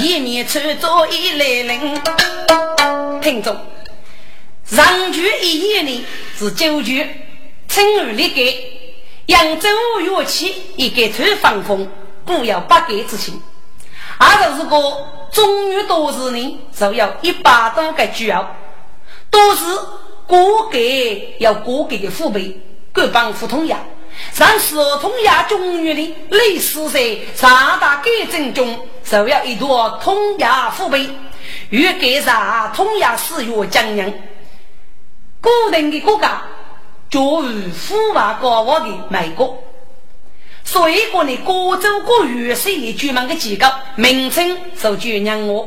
[0.01, 2.03] 一面穿着一来人，
[3.22, 3.56] 听众。
[4.66, 6.04] 上句一年里
[6.36, 7.06] 是九句，
[7.68, 8.58] 春雨立改，
[9.26, 9.68] 扬州
[10.00, 11.88] 乐器一改穿放风，
[12.24, 13.40] 不要八改之情。
[14.18, 18.46] 二十是个中原都市人，就要一百多个句哦，
[19.30, 19.64] 都是
[20.26, 20.78] 各改
[21.38, 22.60] 要各改的父辈，
[22.92, 23.78] 各帮互通呀。
[24.32, 27.50] 上四通呀，中原的历史在三
[27.80, 31.08] 大改正中，就要一朵通呀父辈，
[31.72, 34.12] 欲改上通呀四月江阳。
[35.40, 36.42] 古人的国家
[37.08, 39.56] 就与腐化高傲的美国，
[40.64, 45.66] 所以讲呢，各州各元帅的居民的几个名称就叫让我，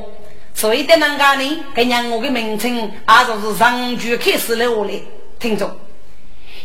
[0.54, 5.00] 所以的人家呢，给让我的名称也就是上句开始留下来。
[5.40, 5.76] 听着，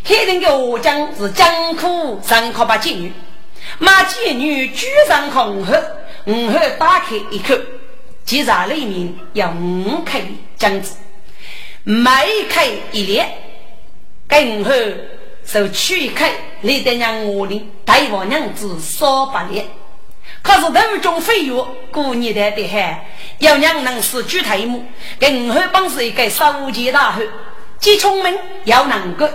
[0.05, 3.11] 黑人的下将是江苦上靠把妓女，
[3.79, 5.75] 马妓女居上红后，
[6.27, 7.55] 五后打开一口，
[8.25, 10.19] 其实里面有五口
[10.57, 10.97] 姜子。
[11.83, 12.11] 每
[12.49, 13.27] 开一列，
[14.29, 14.71] 更后
[15.45, 16.25] 受取一口，
[16.61, 19.67] 你得让我的大王娘子少八列。
[20.43, 21.55] 可是途中飞跃，
[21.91, 23.05] 过年的的还
[23.39, 24.85] 要娘能是举头目，
[25.19, 27.23] 更后本是一个收钱大汉，
[27.79, 29.31] 既聪明又能干，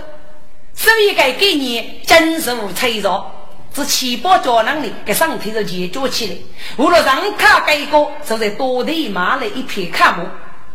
[0.74, 3.32] 所以该给你真受催着，
[3.76, 6.36] 是七八脚能力给身体是解决起来。
[6.78, 10.26] 无论让卡改个，就在多地买了一片卡木，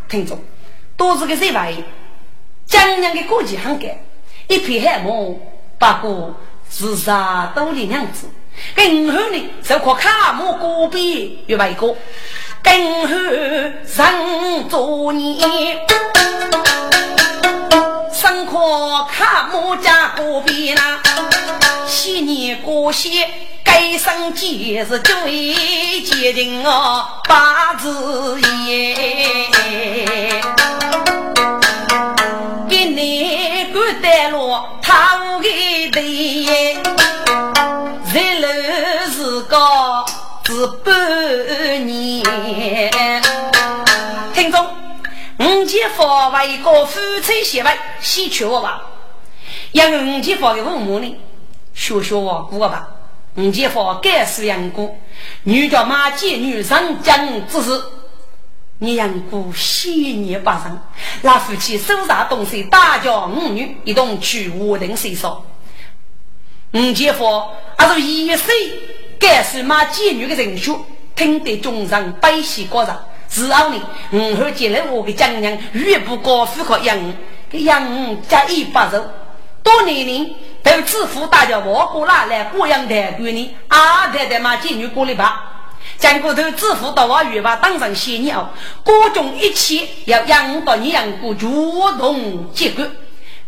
[0.09, 0.39] 听着。
[0.97, 1.83] 都是个谁玩意？
[2.67, 3.91] 江娘的国际很干，
[4.49, 5.41] 一片海木，
[5.79, 6.37] 不过
[6.71, 8.29] 是啥多的样子。
[8.75, 11.97] 更后呢，就靠卡木戈壁与外国。
[12.63, 13.15] 更后
[13.87, 15.41] 上做年，
[18.51, 20.83] 生靠卡木加戈壁呢。
[21.87, 23.29] 昔年过些
[23.63, 29.51] 该生节是最接近哦八字爷。
[34.83, 36.01] 他无给的，
[38.13, 38.49] 日落
[39.13, 39.57] 是个
[40.45, 42.25] 是半年。
[45.41, 46.03] 五姐夫
[46.35, 48.83] 为一个夫妻协会喜鹊我吧，
[49.73, 51.17] 让五姐夫的父母呢，
[51.73, 52.89] 学学我过吧。
[53.37, 54.95] 五姐夫该是养过，
[55.45, 57.83] 女叫马姐女上将之事。
[58.83, 60.79] 你养过喜年八生，
[61.23, 65.43] 那夫妻手上东西，大家五女一同去武陵水上。
[66.73, 67.45] 五姐夫
[67.79, 68.55] 还是一岁，
[69.19, 70.75] 该是马妓女的人选，
[71.17, 73.07] 听得众人悲喜过上。
[73.31, 76.99] 之后呢，五后接来我的江娘，越不高富可养，
[77.49, 79.03] 给养加一百肉。
[79.63, 85.47] 多年龄都支付大家我过来来过养的闺女，阿太太马妓女过来吧。
[85.99, 88.53] 将骨头支付到我月吧，当成仙鸟，
[88.83, 91.49] 各种一切要养到你养过，主
[91.99, 92.85] 动结果，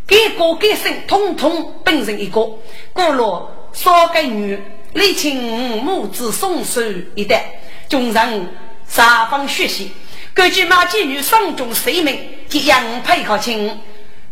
[0.06, 2.48] 给个给生，统统变成一个。
[2.92, 4.62] 过了少个女，
[4.92, 6.80] 你请母子送手
[7.14, 7.40] 一单，
[7.88, 8.48] 众人
[8.92, 9.90] 三方学习。
[10.34, 13.80] 根据马妓女上中谁命，及杨配可亲，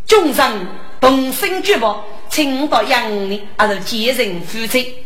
[0.06, 0.66] 众人
[1.00, 1.96] 同心绝不，
[2.28, 4.96] 请到杨里，而是结成夫妻。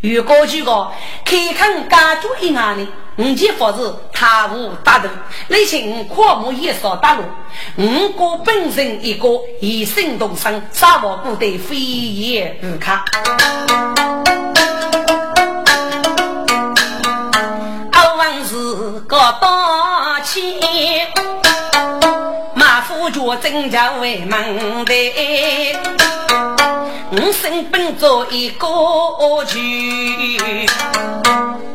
[0.00, 0.90] 如果这个
[1.22, 5.08] 开垦家族一案呢，五件房子他无大头，
[5.48, 7.24] 你请阔木也少大路，
[7.76, 9.28] 五个本身一个
[9.60, 13.04] 一生同生，杀我部队飞檐无卡。
[20.32, 20.58] 大气。
[22.88, 25.76] 夫家增加为门的，
[27.10, 28.66] 我身本做一个
[29.44, 30.38] 局，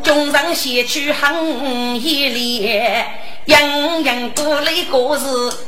[0.01, 3.05] 众人先去很一列，
[3.45, 5.21] 样样过来过日，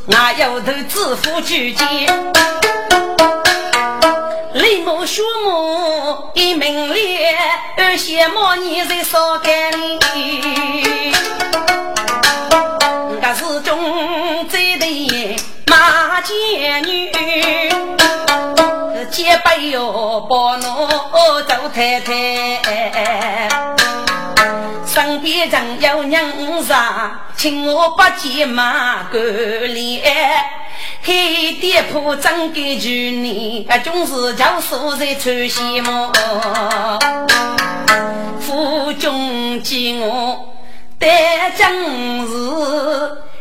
[0.07, 1.87] 我有头自负举荐。
[4.53, 7.37] 李某学母一名烈，
[7.77, 9.71] 二羡慕你在少干。
[13.29, 17.11] 我是中最的马贱女，
[19.11, 20.89] 结拜哟把侬
[21.47, 23.47] 做太太。
[24.83, 30.01] 身边人有人上，请我不见马狗脸。
[31.03, 31.13] 开
[31.61, 36.11] 店铺真给住你，啊，总是叫素在穿西帽。
[38.39, 40.55] 夫君见我
[40.97, 42.18] 待正事，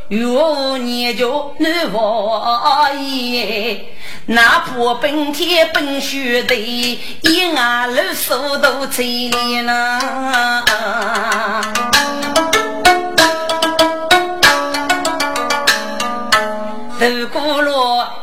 [0.08, 3.84] 有年就难忘也。
[4.26, 10.64] 哪怕本天本须的，一眼露手都催你呢。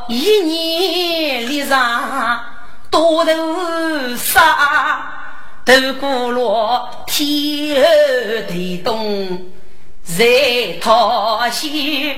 [0.08, 2.40] 一年里上
[2.92, 3.32] 多头
[4.18, 4.42] 沙，
[5.66, 7.88] 头骨落天后
[8.48, 9.52] 地东
[10.06, 12.14] 在讨西，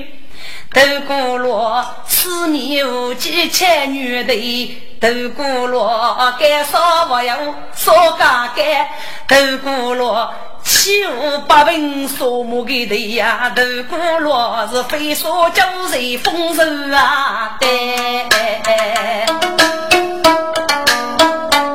[0.72, 7.36] 头骨落四面无几千女的，头骨落该少不要
[7.74, 8.88] 少干干，
[9.26, 10.32] 头骨落。
[10.64, 16.62] 七五八分数目的头呀，头骨落是飞沙走石丰收
[16.94, 17.56] 啊！
[17.58, 17.66] 对，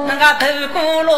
[0.05, 1.15] 那个头骨落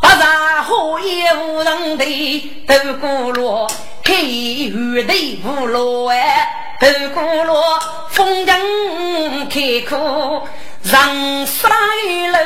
[0.00, 3.70] 不然何也无人的头骨落
[4.06, 7.80] 黑雨的不落哎，头骨落
[8.10, 8.52] 风景
[9.48, 10.46] 开阔。
[10.82, 11.70] 人生
[12.30, 12.36] 路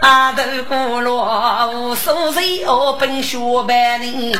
[0.00, 4.36] 啊，头骨落无数岁哦，本学百年。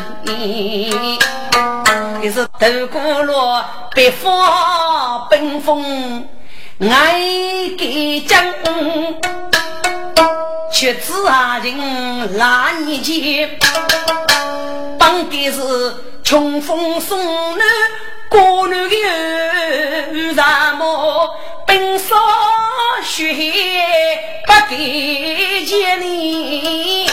[2.21, 3.65] 你是头骨落
[3.95, 6.29] 北方奔风
[6.81, 7.21] 爱
[7.79, 8.45] 给江，
[10.73, 13.49] 却知啊人哪年间，
[14.99, 15.95] 当的是
[16.27, 17.17] 秋风送
[17.57, 17.61] 暖。
[18.29, 20.43] 过路有什
[20.77, 21.39] 么？
[21.69, 22.21] 冰霜
[23.05, 23.33] 雪
[24.45, 27.07] 不给见你。